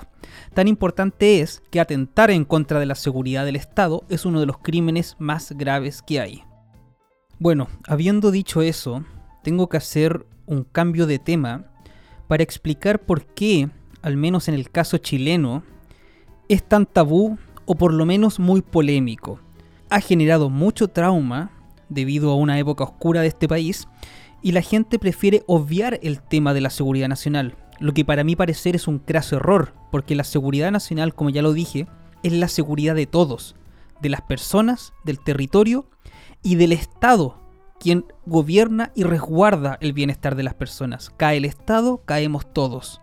Tan 0.54 0.68
importante 0.68 1.40
es 1.40 1.62
que 1.70 1.80
atentar 1.80 2.30
en 2.30 2.44
contra 2.44 2.78
de 2.80 2.86
la 2.86 2.94
seguridad 2.94 3.44
del 3.44 3.56
Estado 3.56 4.04
es 4.08 4.24
uno 4.24 4.40
de 4.40 4.46
los 4.46 4.58
crímenes 4.58 5.16
más 5.18 5.52
graves 5.52 6.02
que 6.02 6.20
hay. 6.20 6.44
Bueno, 7.38 7.68
habiendo 7.86 8.30
dicho 8.30 8.62
eso, 8.62 9.04
tengo 9.42 9.68
que 9.68 9.76
hacer 9.76 10.26
un 10.46 10.64
cambio 10.64 11.06
de 11.06 11.18
tema 11.18 11.66
para 12.28 12.42
explicar 12.42 13.00
por 13.00 13.26
qué, 13.26 13.68
al 14.00 14.16
menos 14.16 14.48
en 14.48 14.54
el 14.54 14.70
caso 14.70 14.98
chileno, 14.98 15.64
es 16.48 16.62
tan 16.62 16.86
tabú 16.86 17.38
o 17.66 17.74
por 17.74 17.92
lo 17.92 18.06
menos 18.06 18.38
muy 18.38 18.62
polémico. 18.62 19.40
Ha 19.90 20.00
generado 20.00 20.50
mucho 20.50 20.88
trauma 20.88 21.50
debido 21.94 22.30
a 22.30 22.36
una 22.36 22.58
época 22.58 22.84
oscura 22.84 23.20
de 23.20 23.28
este 23.28 23.48
país 23.48 23.88
y 24.42 24.52
la 24.52 24.62
gente 24.62 24.98
prefiere 24.98 25.42
obviar 25.46 26.00
el 26.02 26.20
tema 26.20 26.52
de 26.54 26.60
la 26.60 26.70
seguridad 26.70 27.08
nacional, 27.08 27.56
lo 27.78 27.94
que 27.94 28.04
para 28.04 28.24
mí 28.24 28.36
parecer 28.36 28.76
es 28.76 28.88
un 28.88 28.98
craso 28.98 29.36
error, 29.36 29.74
porque 29.90 30.14
la 30.14 30.24
seguridad 30.24 30.70
nacional, 30.70 31.14
como 31.14 31.30
ya 31.30 31.42
lo 31.42 31.52
dije, 31.52 31.86
es 32.22 32.32
la 32.32 32.48
seguridad 32.48 32.94
de 32.94 33.06
todos, 33.06 33.56
de 34.00 34.08
las 34.08 34.22
personas, 34.22 34.92
del 35.04 35.20
territorio 35.20 35.86
y 36.42 36.56
del 36.56 36.72
Estado, 36.72 37.38
quien 37.78 38.04
gobierna 38.26 38.92
y 38.94 39.04
resguarda 39.04 39.78
el 39.80 39.92
bienestar 39.92 40.36
de 40.36 40.42
las 40.42 40.54
personas. 40.54 41.10
Cae 41.16 41.38
el 41.38 41.44
Estado, 41.44 42.02
caemos 42.04 42.52
todos. 42.52 43.00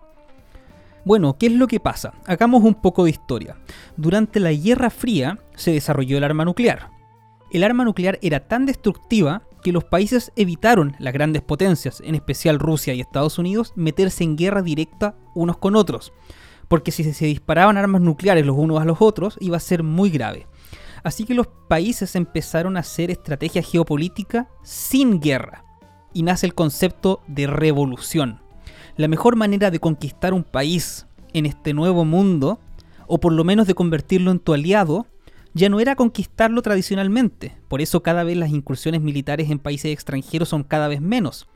Bueno, 1.06 1.38
¿qué 1.38 1.47
es 1.47 1.54
lo 1.54 1.67
que 1.67 1.80
pasa? 1.80 2.13
Hagamos 2.25 2.63
un 2.63 2.75
poco 2.75 3.06
de 3.06 3.12
historia. 3.12 3.58
Durante 3.97 4.39
la 4.39 4.52
Guerra 4.52 4.89
Fría 4.89 5.39
se 5.56 5.71
desarrolló 5.71 6.17
el 6.17 6.23
arma 6.23 6.45
nuclear. 6.45 6.98
El 7.51 7.63
arma 7.63 7.83
nuclear 7.83 8.19
era 8.21 8.47
tan 8.47 8.65
destructiva 8.65 9.43
que 9.63 9.71
los 9.71 9.83
países 9.83 10.31
evitaron, 10.35 10.95
las 10.99 11.13
grandes 11.13 11.41
potencias, 11.41 12.01
en 12.05 12.15
especial 12.15 12.59
Rusia 12.59 12.93
y 12.93 13.01
Estados 13.01 13.38
Unidos, 13.38 13.73
meterse 13.75 14.23
en 14.23 14.38
guerra 14.38 14.62
directa 14.62 15.15
unos 15.35 15.57
con 15.57 15.75
otros. 15.75 16.13
Porque 16.67 16.91
si 16.91 17.03
se 17.13 17.25
disparaban 17.25 17.77
armas 17.77 18.01
nucleares 18.01 18.45
los 18.45 18.57
unos 18.57 18.79
a 18.79 18.85
los 18.85 19.01
otros, 19.01 19.38
iba 19.39 19.57
a 19.57 19.62
ser 19.62 19.83
muy 19.83 20.09
grave. 20.09 20.47
Así 21.03 21.25
que 21.25 21.33
los 21.33 21.47
países 21.67 22.15
empezaron 22.15 22.77
a 22.77 22.81
hacer 22.81 23.09
estrategia 23.09 23.63
geopolítica 23.63 24.47
sin 24.63 25.19
guerra. 25.19 25.63
Y 26.13 26.23
nace 26.23 26.45
el 26.45 26.53
concepto 26.53 27.21
de 27.27 27.47
revolución 27.47 28.41
la 28.99 29.07
mejor 29.07 29.38
manera 29.38 29.71
de 29.71 29.79
conquistar 29.79 30.33
un 30.33 30.43
país 30.43 31.07
en 31.31 31.45
este 31.45 31.73
nuevo 31.73 32.03
mundo, 32.03 32.59
o 33.07 33.17
por 33.17 33.31
lo 33.31 33.45
menos 33.45 33.65
de 33.65 33.73
convertirlo 33.73 34.29
en 34.29 34.39
tu 34.39 34.53
aliado, 34.53 35.07
ya 35.53 35.69
no 35.69 35.79
era 35.79 35.95
conquistarlo 35.95 36.62
tradicionalmente, 36.62 37.57
por 37.67 37.81
eso 37.81 38.03
cada 38.03 38.23
vez 38.23 38.38
las 38.38 38.51
incursiones 38.51 39.01
militares 39.01 39.49
en 39.49 39.59
países 39.59 39.91
extranjeros 39.91 40.49
son 40.49 40.63
cada 40.63 40.88
vez 40.88 41.01
menos, 41.01 41.47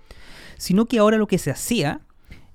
sino 0.58 0.86
que 0.86 1.00
ahora 1.00 1.18
lo 1.18 1.28
que 1.28 1.38
se 1.38 1.52
hacía 1.52 2.02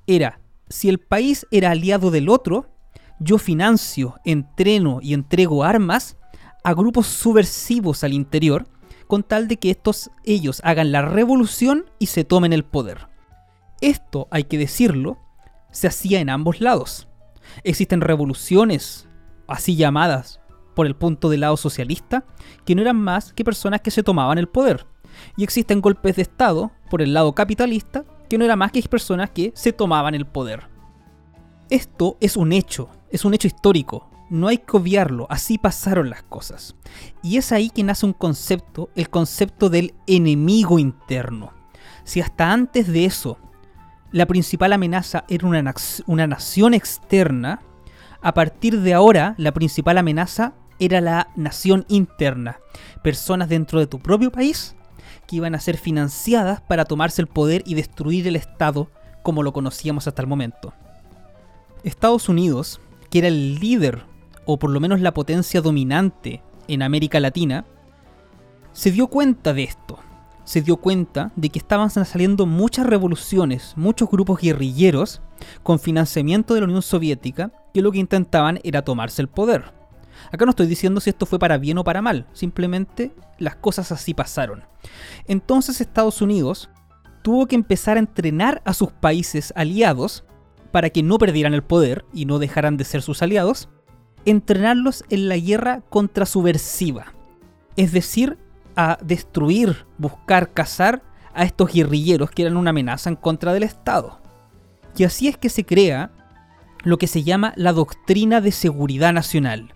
era, 0.07 0.41
si 0.69 0.89
el 0.89 0.99
país 0.99 1.47
era 1.51 1.71
aliado 1.71 2.11
del 2.11 2.29
otro, 2.29 2.75
yo 3.21 3.39
financio, 3.39 4.17
entreno 4.25 5.01
y 5.03 5.15
entrego 5.15 5.65
armas 5.65 6.17
a 6.65 6.75
grupos 6.75 7.07
subversivos 7.07 8.05
al 8.05 8.13
interior, 8.13 8.67
con 9.07 9.23
tal 9.23 9.49
de 9.49 9.57
que 9.57 9.71
estos 9.71 10.11
ellos 10.25 10.61
hagan 10.65 10.93
la 10.93 11.03
revolución 11.03 11.87
y 11.99 12.07
se 12.07 12.25
tomen 12.25 12.53
el 12.53 12.65
poder. 12.65 13.09
Esto, 13.81 14.29
hay 14.31 14.45
que 14.45 14.59
decirlo, 14.59 15.19
se 15.71 15.87
hacía 15.87 16.21
en 16.21 16.31
ambos 16.31 16.61
lados. 16.61 17.09
Existen 17.65 18.01
revoluciones, 18.01 19.09
así 19.47 19.77
llamadas, 19.77 20.38
por 20.79 20.87
el 20.87 20.95
punto 20.95 21.29
del 21.29 21.41
lado 21.41 21.57
socialista, 21.57 22.25
que 22.65 22.77
no 22.77 22.83
eran 22.83 22.95
más 22.95 23.33
que 23.33 23.43
personas 23.43 23.81
que 23.81 23.91
se 23.91 24.05
tomaban 24.05 24.39
el 24.39 24.47
poder. 24.47 24.87
Y 25.37 25.43
existen 25.43 25.81
golpes 25.81 26.15
de 26.15 26.23
Estado, 26.23 26.71
por 26.89 27.03
el 27.03 27.15
lado 27.15 27.35
capitalista, 27.35 28.05
que 28.31 28.39
no 28.39 28.45
eran 28.45 28.61
más 28.61 28.71
que 28.71 28.81
personas 28.83 29.31
que 29.31 29.51
se 29.57 29.73
tomaban 29.73 30.15
el 30.15 30.25
poder. 30.25 30.69
Esto 31.69 32.17
es 32.21 32.37
un 32.37 32.53
hecho, 32.53 32.91
es 33.11 33.25
un 33.25 33.35
hecho 33.35 33.49
histórico, 33.49 34.09
no 34.31 34.47
hay 34.47 34.59
que 34.59 34.77
obviarlo, 34.77 35.27
así 35.31 35.59
pasaron 35.59 36.11
las 36.11 36.23
cosas. 36.23 36.77
Y 37.25 37.39
es 37.39 37.51
ahí 37.51 37.71
que 37.71 37.83
nace 37.83 38.07
un 38.07 38.13
concepto, 38.13 38.89
el 38.95 39.11
concepto 39.11 39.71
del 39.71 39.95
enemigo 40.07 40.79
interno. 40.79 41.55
Si 42.05 42.21
hasta 42.21 42.53
antes 42.53 42.87
de 42.87 43.05
eso 43.05 43.37
la 44.13 44.27
principal 44.27 44.73
amenaza 44.73 45.25
era 45.29 45.45
una, 45.45 45.75
una 46.07 46.27
nación 46.29 46.73
externa, 46.73 47.63
a 48.21 48.33
partir 48.33 48.81
de 48.81 48.95
ahora 48.95 49.35
la 49.39 49.51
principal 49.51 49.99
amenaza 49.99 50.55
era 50.79 51.01
la 51.01 51.29
nación 51.37 51.85
interna. 51.89 52.59
Personas 53.03 53.49
dentro 53.49 53.81
de 53.81 53.87
tu 53.87 53.99
propio 54.01 54.31
país 54.31 54.75
que 55.27 55.37
iban 55.37 55.55
a 55.55 55.61
ser 55.61 55.77
financiadas 55.77 56.61
para 56.61 56.85
tomarse 56.85 57.21
el 57.21 57.29
poder 57.29 57.63
y 57.67 57.75
destruir 57.75 58.27
el 58.27 58.37
Estado 58.37 58.91
como 59.23 59.43
lo 59.43 59.53
conocíamos 59.53 60.09
hasta 60.09 60.23
el 60.23 60.29
momento. 60.29 60.73
Estados 61.85 62.29
Unidos, 62.29 62.81
que 63.11 63.19
era 63.19 63.29
el 63.29 63.57
líder, 63.57 64.05
o 64.47 64.59
por 64.59 64.71
lo 64.71 64.81
menos 64.81 65.01
la 65.01 65.13
potencia 65.13 65.61
dominante 65.61 66.43
en 66.67 66.83
América 66.83 67.21
Latina, 67.21 67.67
se 68.73 68.91
dio 68.91 69.09
cuenta 69.09 69.53
de 69.53 69.65
esto 69.65 69.99
se 70.49 70.63
dio 70.63 70.79
cuenta 70.79 71.31
de 71.37 71.51
que 71.51 71.59
estaban 71.59 71.91
saliendo 71.91 72.47
muchas 72.47 72.87
revoluciones, 72.87 73.75
muchos 73.77 74.09
grupos 74.09 74.41
guerrilleros 74.41 75.21
con 75.63 75.79
financiamiento 75.79 76.55
de 76.55 76.61
la 76.61 76.67
Unión 76.67 76.81
Soviética 76.81 77.53
que 77.75 77.83
lo 77.83 77.93
que 77.93 77.99
intentaban 77.99 78.59
era 78.65 78.81
tomarse 78.81 79.21
el 79.21 79.29
poder. 79.29 79.78
Acá 80.33 80.45
no 80.45 80.51
estoy 80.51 80.67
diciendo 80.67 81.01
si 81.01 81.11
esto 81.11 81.27
fue 81.27 81.39
para 81.39 81.59
bien 81.59 81.79
o 81.79 81.85
para 81.85 82.03
mal, 82.03 82.27
simplemente 82.33 83.13
las 83.39 83.57
cosas 83.57 83.93
así 83.93 84.15
pasaron. 84.15 84.65
Entonces 85.27 85.81
Estados 85.81 86.23
Unidos 86.23 86.71
tuvo 87.23 87.47
que 87.47 87.57
empezar 87.57 87.97
a 87.97 88.01
entrenar 88.01 88.63
a 88.65 88.75
sus 88.75 88.93
países 88.93 89.53
aliados 89.57 90.25
para 90.71 90.91
que 90.91 91.03
no 91.03 91.19
perdieran 91.19 91.55
el 91.55 91.63
poder 91.63 92.05
y 92.13 92.25
no 92.25 92.39
dejaran 92.39 92.77
de 92.77 92.85
ser 92.85 93.03
sus 93.03 93.23
aliados, 93.23 93.69
entrenarlos 94.25 95.05
en 95.11 95.29
la 95.29 95.37
guerra 95.37 95.83
contrasubversiva. 95.89 97.15
Es 97.77 97.93
decir, 97.93 98.39
a 98.77 98.99
destruir, 99.03 99.87
buscar, 99.97 100.53
cazar 100.53 101.03
a 101.35 101.45
estos 101.45 101.73
guerrilleros 101.73 102.31
que 102.31 102.43
eran 102.43 102.57
una 102.57 102.71
amenaza 102.71 103.11
en 103.11 103.17
contra 103.17 103.53
del 103.53 103.63
Estado. 103.63 104.21
Y 104.97 105.05
así 105.05 105.29
es 105.29 105.37
que 105.37 105.49
se 105.49 105.65
crea 105.65 106.11
lo 106.83 106.99
que 106.99 107.07
se 107.07 107.23
llama 107.23 107.53
la 107.57 107.73
doctrina 107.73 108.41
de 108.41 108.53
seguridad 108.53 109.13
nacional. 109.13 109.73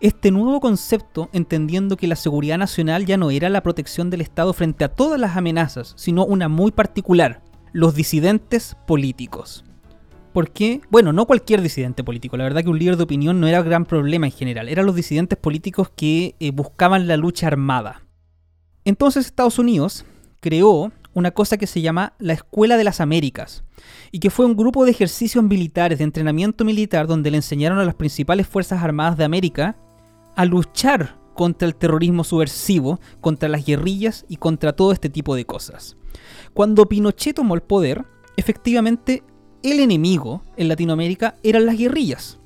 Este 0.00 0.30
nuevo 0.30 0.60
concepto, 0.60 1.28
entendiendo 1.34 1.98
que 1.98 2.06
la 2.06 2.16
seguridad 2.16 2.56
nacional 2.56 3.04
ya 3.04 3.18
no 3.18 3.30
era 3.30 3.50
la 3.50 3.62
protección 3.62 4.08
del 4.08 4.22
Estado 4.22 4.54
frente 4.54 4.82
a 4.82 4.88
todas 4.88 5.20
las 5.20 5.36
amenazas, 5.36 5.92
sino 5.94 6.24
una 6.24 6.48
muy 6.48 6.72
particular, 6.72 7.42
los 7.74 7.94
disidentes 7.94 8.78
políticos. 8.86 9.62
¿Por 10.32 10.52
qué? 10.52 10.80
Bueno, 10.90 11.12
no 11.12 11.26
cualquier 11.26 11.60
disidente 11.60 12.02
político. 12.02 12.38
La 12.38 12.44
verdad 12.44 12.62
que 12.62 12.70
un 12.70 12.78
líder 12.78 12.96
de 12.96 13.02
opinión 13.02 13.40
no 13.40 13.46
era 13.46 13.60
gran 13.60 13.84
problema 13.84 14.24
en 14.24 14.32
general. 14.32 14.70
Eran 14.70 14.86
los 14.86 14.94
disidentes 14.96 15.36
políticos 15.36 15.90
que 15.94 16.34
eh, 16.40 16.50
buscaban 16.50 17.06
la 17.06 17.18
lucha 17.18 17.48
armada. 17.48 18.00
Entonces 18.86 19.26
Estados 19.26 19.58
Unidos 19.58 20.06
creó 20.40 20.92
una 21.12 21.32
cosa 21.32 21.58
que 21.58 21.66
se 21.66 21.82
llama 21.82 22.14
la 22.18 22.32
Escuela 22.32 22.78
de 22.78 22.84
las 22.84 23.02
Américas, 23.02 23.64
y 24.12 24.20
que 24.20 24.30
fue 24.30 24.46
un 24.46 24.56
grupo 24.56 24.86
de 24.86 24.92
ejercicios 24.92 25.44
militares, 25.44 25.98
de 25.98 26.04
entrenamiento 26.04 26.64
militar, 26.64 27.06
donde 27.06 27.30
le 27.30 27.36
enseñaron 27.36 27.78
a 27.80 27.84
las 27.84 27.96
principales 27.96 28.46
Fuerzas 28.46 28.82
Armadas 28.82 29.18
de 29.18 29.24
América 29.24 29.76
a 30.36 30.44
luchar 30.44 31.18
contra 31.34 31.66
el 31.66 31.74
terrorismo 31.74 32.24
subversivo, 32.24 33.00
contra 33.20 33.48
las 33.48 33.64
guerrillas 33.64 34.26
y 34.28 34.36
contra 34.36 34.74
todo 34.74 34.92
este 34.92 35.08
tipo 35.08 35.34
de 35.34 35.46
cosas. 35.46 35.96
Cuando 36.52 36.86
Pinochet 36.86 37.36
tomó 37.36 37.54
el 37.54 37.62
poder, 37.62 38.04
efectivamente 38.36 39.22
el 39.62 39.80
enemigo 39.80 40.42
en 40.56 40.68
Latinoamérica 40.68 41.36
eran 41.42 41.66
las 41.66 41.78
guerrillas. 41.78 42.38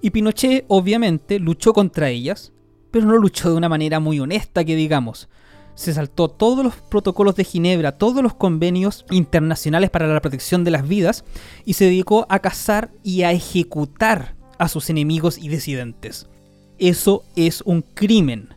Y 0.00 0.10
Pinochet 0.10 0.64
obviamente 0.68 1.38
luchó 1.38 1.72
contra 1.72 2.10
ellas, 2.10 2.52
pero 2.90 3.06
no 3.06 3.16
luchó 3.16 3.50
de 3.50 3.56
una 3.56 3.68
manera 3.68 4.00
muy 4.00 4.20
honesta 4.20 4.64
que 4.64 4.76
digamos, 4.76 5.28
se 5.74 5.94
saltó 5.94 6.28
todos 6.28 6.64
los 6.64 6.74
protocolos 6.76 7.36
de 7.36 7.44
Ginebra, 7.44 7.96
todos 7.96 8.22
los 8.22 8.34
convenios 8.34 9.06
internacionales 9.10 9.90
para 9.90 10.06
la 10.06 10.20
protección 10.20 10.64
de 10.64 10.70
las 10.70 10.86
vidas 10.86 11.24
y 11.64 11.74
se 11.74 11.86
dedicó 11.86 12.26
a 12.28 12.40
cazar 12.40 12.92
y 13.02 13.22
a 13.22 13.32
ejecutar 13.32 14.36
a 14.58 14.68
sus 14.68 14.90
enemigos 14.90 15.38
y 15.38 15.48
disidentes. 15.48 16.28
Eso 16.80 17.24
es 17.36 17.60
un 17.66 17.82
crimen. 17.82 18.54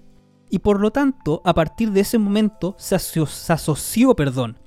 Y 0.49 0.59
por 0.59 0.79
lo 0.79 0.91
tanto, 0.91 1.41
a 1.43 1.53
partir 1.53 1.91
de 1.91 1.99
ese 1.99 2.17
momento 2.17 2.73
se 2.79 2.95
asoció, 2.95 4.15
perdón, 4.15 4.57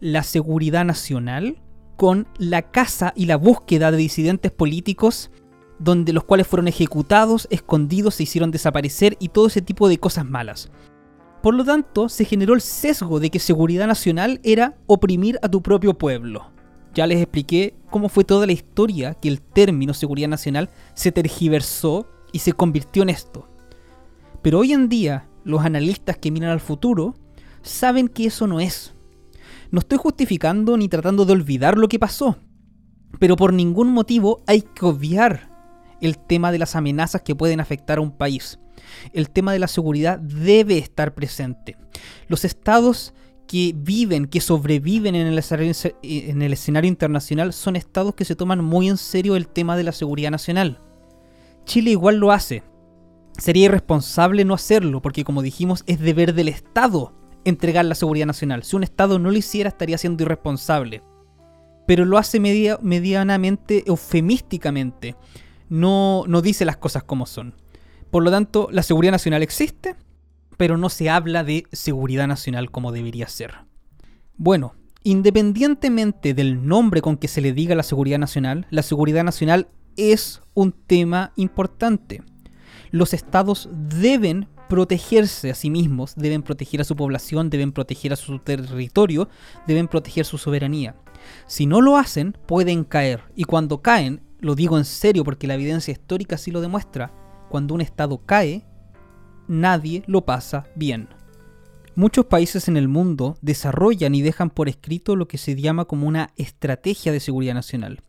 la 0.00 0.24
seguridad 0.24 0.84
nacional 0.84 1.62
con 1.96 2.26
la 2.38 2.62
caza 2.72 3.12
y 3.14 3.26
la 3.26 3.36
búsqueda 3.36 3.92
de 3.92 3.98
disidentes 3.98 4.50
políticos 4.50 5.30
donde 5.78 6.12
los 6.12 6.24
cuales 6.24 6.48
fueron 6.48 6.66
ejecutados, 6.66 7.46
escondidos, 7.50 8.16
se 8.16 8.24
hicieron 8.24 8.50
desaparecer 8.50 9.16
y 9.20 9.28
todo 9.28 9.46
ese 9.46 9.62
tipo 9.62 9.88
de 9.88 9.98
cosas 9.98 10.24
malas. 10.24 10.72
Por 11.40 11.54
lo 11.54 11.64
tanto, 11.64 12.08
se 12.08 12.24
generó 12.24 12.54
el 12.54 12.62
sesgo 12.62 13.20
de 13.20 13.30
que 13.30 13.38
seguridad 13.38 13.86
nacional 13.86 14.40
era 14.42 14.76
oprimir 14.86 15.38
a 15.40 15.48
tu 15.48 15.62
propio 15.62 15.94
pueblo. 15.94 16.50
Ya 16.94 17.06
les 17.06 17.20
expliqué 17.20 17.76
cómo 17.90 18.08
fue 18.08 18.24
toda 18.24 18.46
la 18.46 18.52
historia 18.52 19.14
que 19.14 19.28
el 19.28 19.40
término 19.40 19.94
seguridad 19.94 20.28
nacional 20.28 20.70
se 20.94 21.12
tergiversó 21.12 22.08
y 22.34 22.40
se 22.40 22.52
convirtió 22.52 23.04
en 23.04 23.10
esto. 23.10 23.48
Pero 24.42 24.58
hoy 24.58 24.72
en 24.72 24.88
día, 24.88 25.28
los 25.44 25.64
analistas 25.64 26.18
que 26.18 26.32
miran 26.32 26.50
al 26.50 26.58
futuro 26.58 27.14
saben 27.62 28.08
que 28.08 28.26
eso 28.26 28.48
no 28.48 28.58
es. 28.58 28.92
No 29.70 29.78
estoy 29.78 29.98
justificando 29.98 30.76
ni 30.76 30.88
tratando 30.88 31.24
de 31.24 31.32
olvidar 31.32 31.78
lo 31.78 31.88
que 31.88 32.00
pasó, 32.00 32.36
pero 33.20 33.36
por 33.36 33.52
ningún 33.52 33.92
motivo 33.92 34.42
hay 34.48 34.62
que 34.62 34.84
obviar 34.84 35.48
el 36.00 36.18
tema 36.18 36.50
de 36.50 36.58
las 36.58 36.74
amenazas 36.74 37.22
que 37.22 37.36
pueden 37.36 37.60
afectar 37.60 37.98
a 37.98 38.00
un 38.00 38.10
país. 38.10 38.58
El 39.12 39.30
tema 39.30 39.52
de 39.52 39.60
la 39.60 39.68
seguridad 39.68 40.18
debe 40.18 40.78
estar 40.78 41.14
presente. 41.14 41.76
Los 42.26 42.44
estados 42.44 43.14
que 43.46 43.72
viven, 43.76 44.26
que 44.26 44.40
sobreviven 44.40 45.14
en 45.14 45.28
el, 45.28 45.40
en 46.02 46.42
el 46.42 46.52
escenario 46.52 46.88
internacional 46.88 47.52
son 47.52 47.76
estados 47.76 48.16
que 48.16 48.24
se 48.24 48.34
toman 48.34 48.64
muy 48.64 48.88
en 48.88 48.96
serio 48.96 49.36
el 49.36 49.46
tema 49.46 49.76
de 49.76 49.84
la 49.84 49.92
seguridad 49.92 50.32
nacional. 50.32 50.80
Chile 51.64 51.90
igual 51.90 52.16
lo 52.16 52.32
hace. 52.32 52.62
Sería 53.38 53.66
irresponsable 53.66 54.44
no 54.44 54.54
hacerlo, 54.54 55.02
porque 55.02 55.24
como 55.24 55.42
dijimos, 55.42 55.82
es 55.86 55.98
deber 55.98 56.34
del 56.34 56.48
Estado 56.48 57.12
entregar 57.44 57.84
la 57.84 57.94
seguridad 57.94 58.26
nacional. 58.26 58.62
Si 58.62 58.76
un 58.76 58.84
Estado 58.84 59.18
no 59.18 59.30
lo 59.30 59.36
hiciera, 59.36 59.68
estaría 59.68 59.98
siendo 59.98 60.22
irresponsable. 60.22 61.02
Pero 61.86 62.04
lo 62.04 62.16
hace 62.16 62.40
medianamente 62.40 63.84
eufemísticamente 63.86 65.16
no, 65.68 66.24
no 66.26 66.40
dice 66.40 66.64
las 66.64 66.76
cosas 66.76 67.02
como 67.02 67.26
son. 67.26 67.54
Por 68.10 68.22
lo 68.22 68.30
tanto, 68.30 68.68
la 68.70 68.82
seguridad 68.82 69.12
nacional 69.12 69.42
existe, 69.42 69.96
pero 70.56 70.78
no 70.78 70.88
se 70.88 71.10
habla 71.10 71.44
de 71.44 71.64
seguridad 71.72 72.26
nacional 72.26 72.70
como 72.70 72.92
debería 72.92 73.28
ser. 73.28 73.54
Bueno, 74.36 74.74
independientemente 75.02 76.32
del 76.32 76.66
nombre 76.66 77.02
con 77.02 77.16
que 77.16 77.28
se 77.28 77.40
le 77.40 77.52
diga 77.52 77.74
la 77.74 77.82
seguridad 77.82 78.18
nacional, 78.18 78.66
la 78.70 78.82
seguridad 78.82 79.24
nacional 79.24 79.68
es 79.96 80.42
un 80.54 80.72
tema 80.72 81.32
importante. 81.36 82.22
Los 82.90 83.14
estados 83.14 83.68
deben 83.72 84.48
protegerse 84.68 85.50
a 85.50 85.54
sí 85.54 85.70
mismos, 85.70 86.14
deben 86.16 86.42
proteger 86.42 86.80
a 86.80 86.84
su 86.84 86.96
población, 86.96 87.50
deben 87.50 87.72
proteger 87.72 88.12
a 88.12 88.16
su 88.16 88.38
territorio, 88.38 89.28
deben 89.66 89.88
proteger 89.88 90.24
su 90.24 90.38
soberanía. 90.38 90.96
Si 91.46 91.66
no 91.66 91.80
lo 91.80 91.96
hacen, 91.96 92.36
pueden 92.46 92.84
caer, 92.84 93.22
y 93.34 93.44
cuando 93.44 93.82
caen, 93.82 94.22
lo 94.40 94.54
digo 94.54 94.76
en 94.78 94.84
serio 94.84 95.24
porque 95.24 95.46
la 95.46 95.54
evidencia 95.54 95.92
histórica 95.92 96.38
sí 96.38 96.50
lo 96.50 96.60
demuestra, 96.60 97.12
cuando 97.48 97.74
un 97.74 97.80
Estado 97.80 98.18
cae, 98.24 98.64
nadie 99.48 100.02
lo 100.06 100.24
pasa 100.24 100.66
bien. 100.74 101.08
Muchos 101.96 102.26
países 102.26 102.66
en 102.66 102.76
el 102.76 102.88
mundo 102.88 103.38
desarrollan 103.40 104.14
y 104.14 104.22
dejan 104.22 104.50
por 104.50 104.68
escrito 104.68 105.14
lo 105.14 105.28
que 105.28 105.38
se 105.38 105.54
llama 105.54 105.84
como 105.84 106.08
una 106.08 106.30
estrategia 106.36 107.12
de 107.12 107.20
seguridad 107.20 107.54
nacional, 107.54 108.02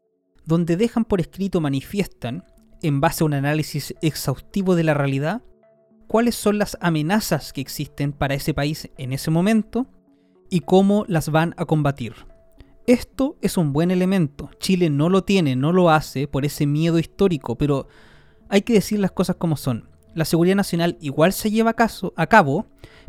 donde 0.46 0.78
dejan 0.78 1.06
por 1.06 1.20
escrito, 1.20 1.62
manifiestan, 1.62 2.44
en 2.82 3.02
base 3.02 3.24
a 3.24 3.26
un 3.26 3.34
análisis 3.34 3.96
exhaustivo 4.02 4.76
de 4.76 4.84
la 4.84 4.94
realidad, 4.94 5.42
cuáles 6.08 6.36
son 6.36 6.58
las 6.60 6.78
amenazas 6.82 7.52
que 7.52 7.62
existen 7.62 8.14
para 8.14 8.36
ese 8.36 8.54
país 8.54 8.90
en 8.98 9.14
ese 9.14 9.32
momento 9.32 9.88
y 10.50 10.62
cómo 10.62 11.06
las 11.08 11.30
van 11.30 11.54
a 11.58 11.66
combatir. 11.66 12.14
Esto 12.88 13.38
es 13.42 13.58
un 13.58 13.74
buen 13.74 13.90
elemento. 13.90 14.52
Chile 14.60 14.92
no 14.92 15.10
lo 15.10 15.24
tiene, 15.24 15.56
no 15.56 15.74
lo 15.74 15.90
hace 15.90 16.28
por 16.28 16.46
ese 16.46 16.68
miedo 16.68 17.00
histórico, 17.00 17.58
pero 17.58 17.88
hay 18.48 18.62
que 18.62 18.74
decir 18.74 19.00
las 19.00 19.12
cosas 19.12 19.38
como 19.38 19.58
son. 19.58 19.90
La 20.14 20.24
seguridad 20.24 20.56
nacional 20.56 20.98
igual 21.02 21.34
se 21.34 21.50
lleva 21.50 21.72
a, 21.72 22.28
cabo, 22.28 22.68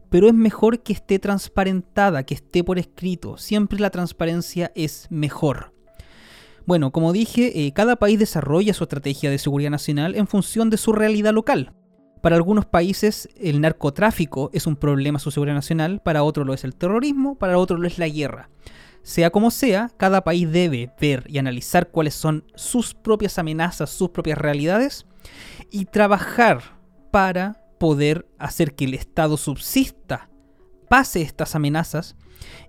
pero 0.09 0.29
es 0.29 0.35
mejor 0.35 0.83
que 0.83 0.95
esté 0.95 1.19
transparentada, 1.19 2.25
que 2.25 2.35
esté 2.35 2.65
por 2.65 2.79
escrito. 2.79 3.37
Siempre 3.37 3.79
la 3.79 3.91
transparencia 3.91 4.73
es 4.75 5.07
mejor. 5.11 5.76
Bueno, 6.67 6.91
como 6.91 7.13
dije, 7.13 7.67
eh, 7.67 7.73
cada 7.73 7.95
país 7.95 8.19
desarrolla 8.19 8.75
su 8.75 8.85
estrategia 8.85 9.31
de 9.31 9.39
seguridad 9.39 9.71
nacional 9.71 10.17
en 10.17 10.27
función 10.27 10.69
de 10.69 10.77
su 10.77 10.93
realidad 10.93 11.33
local. 11.33 11.73
Para 12.21 12.35
algunos 12.35 12.67
países 12.67 13.29
el 13.37 13.61
narcotráfico 13.61 14.51
es 14.53 14.67
un 14.67 14.75
problema 14.75 15.21
su 15.21 15.31
seguridad 15.31 15.55
nacional, 15.55 16.01
para 16.03 16.25
otros 16.25 16.45
lo 16.45 16.55
es 16.55 16.65
el 16.65 16.75
terrorismo, 16.75 17.39
para 17.39 17.59
otros 17.59 17.79
lo 17.79 17.87
es 17.87 17.99
la 17.99 18.09
guerra. 18.09 18.51
Sea 19.05 19.31
como 19.31 19.53
sea, 19.53 19.93
cada 19.97 20.25
país 20.25 20.51
debe 20.51 20.91
ver 21.01 21.25
y 21.29 21.39
analizar 21.39 21.93
cuáles 21.93 22.15
son 22.15 22.45
sus 22.57 22.95
propias 22.95 23.39
amenazas, 23.39 23.91
sus 23.91 24.11
propias 24.11 24.37
realidades 24.37 25.07
y 25.71 25.85
trabajar 25.85 26.63
para 27.13 27.63
poder 27.79 28.27
hacer 28.39 28.75
que 28.75 28.87
el 28.87 28.95
Estado 28.95 29.37
subsista, 29.37 30.29
pase 30.89 31.23
estas 31.23 31.55
amenazas 31.55 32.17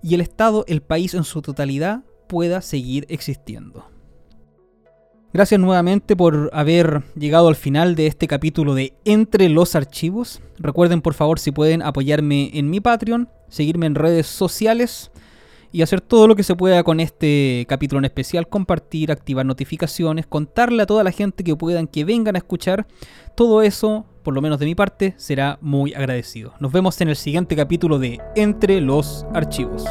y 0.02 0.14
el 0.14 0.20
Estado, 0.20 0.64
el 0.68 0.82
país 0.82 1.14
en 1.14 1.24
su 1.24 1.42
totalidad, 1.42 2.04
pueda 2.28 2.62
seguir 2.62 3.06
existiendo. 3.08 3.86
Gracias 5.32 5.60
nuevamente 5.60 6.16
por 6.16 6.50
haber 6.54 7.02
llegado 7.14 7.48
al 7.48 7.54
final 7.54 7.94
de 7.94 8.06
este 8.06 8.26
capítulo 8.26 8.74
de 8.74 8.94
Entre 9.04 9.48
los 9.50 9.74
Archivos. 9.74 10.40
Recuerden 10.58 11.02
por 11.02 11.12
favor 11.12 11.38
si 11.38 11.52
pueden 11.52 11.82
apoyarme 11.82 12.50
en 12.54 12.70
mi 12.70 12.80
Patreon, 12.80 13.28
seguirme 13.48 13.86
en 13.86 13.94
redes 13.94 14.26
sociales 14.26 15.10
y 15.70 15.82
hacer 15.82 16.00
todo 16.00 16.26
lo 16.26 16.34
que 16.34 16.42
se 16.42 16.56
pueda 16.56 16.82
con 16.82 16.98
este 16.98 17.66
capítulo 17.68 17.98
en 17.98 18.06
especial, 18.06 18.48
compartir, 18.48 19.12
activar 19.12 19.44
notificaciones, 19.44 20.26
contarle 20.26 20.82
a 20.82 20.86
toda 20.86 21.04
la 21.04 21.12
gente 21.12 21.44
que 21.44 21.56
puedan 21.56 21.88
que 21.88 22.04
vengan 22.04 22.36
a 22.36 22.38
escuchar. 22.38 22.86
Todo 23.34 23.62
eso, 23.62 24.06
por 24.22 24.34
lo 24.34 24.40
menos 24.40 24.58
de 24.58 24.66
mi 24.66 24.74
parte, 24.74 25.14
será 25.18 25.58
muy 25.60 25.92
agradecido. 25.92 26.54
Nos 26.58 26.72
vemos 26.72 26.98
en 27.02 27.10
el 27.10 27.16
siguiente 27.16 27.54
capítulo 27.54 27.98
de 27.98 28.18
Entre 28.34 28.80
los 28.80 29.26
Archivos. 29.34 29.84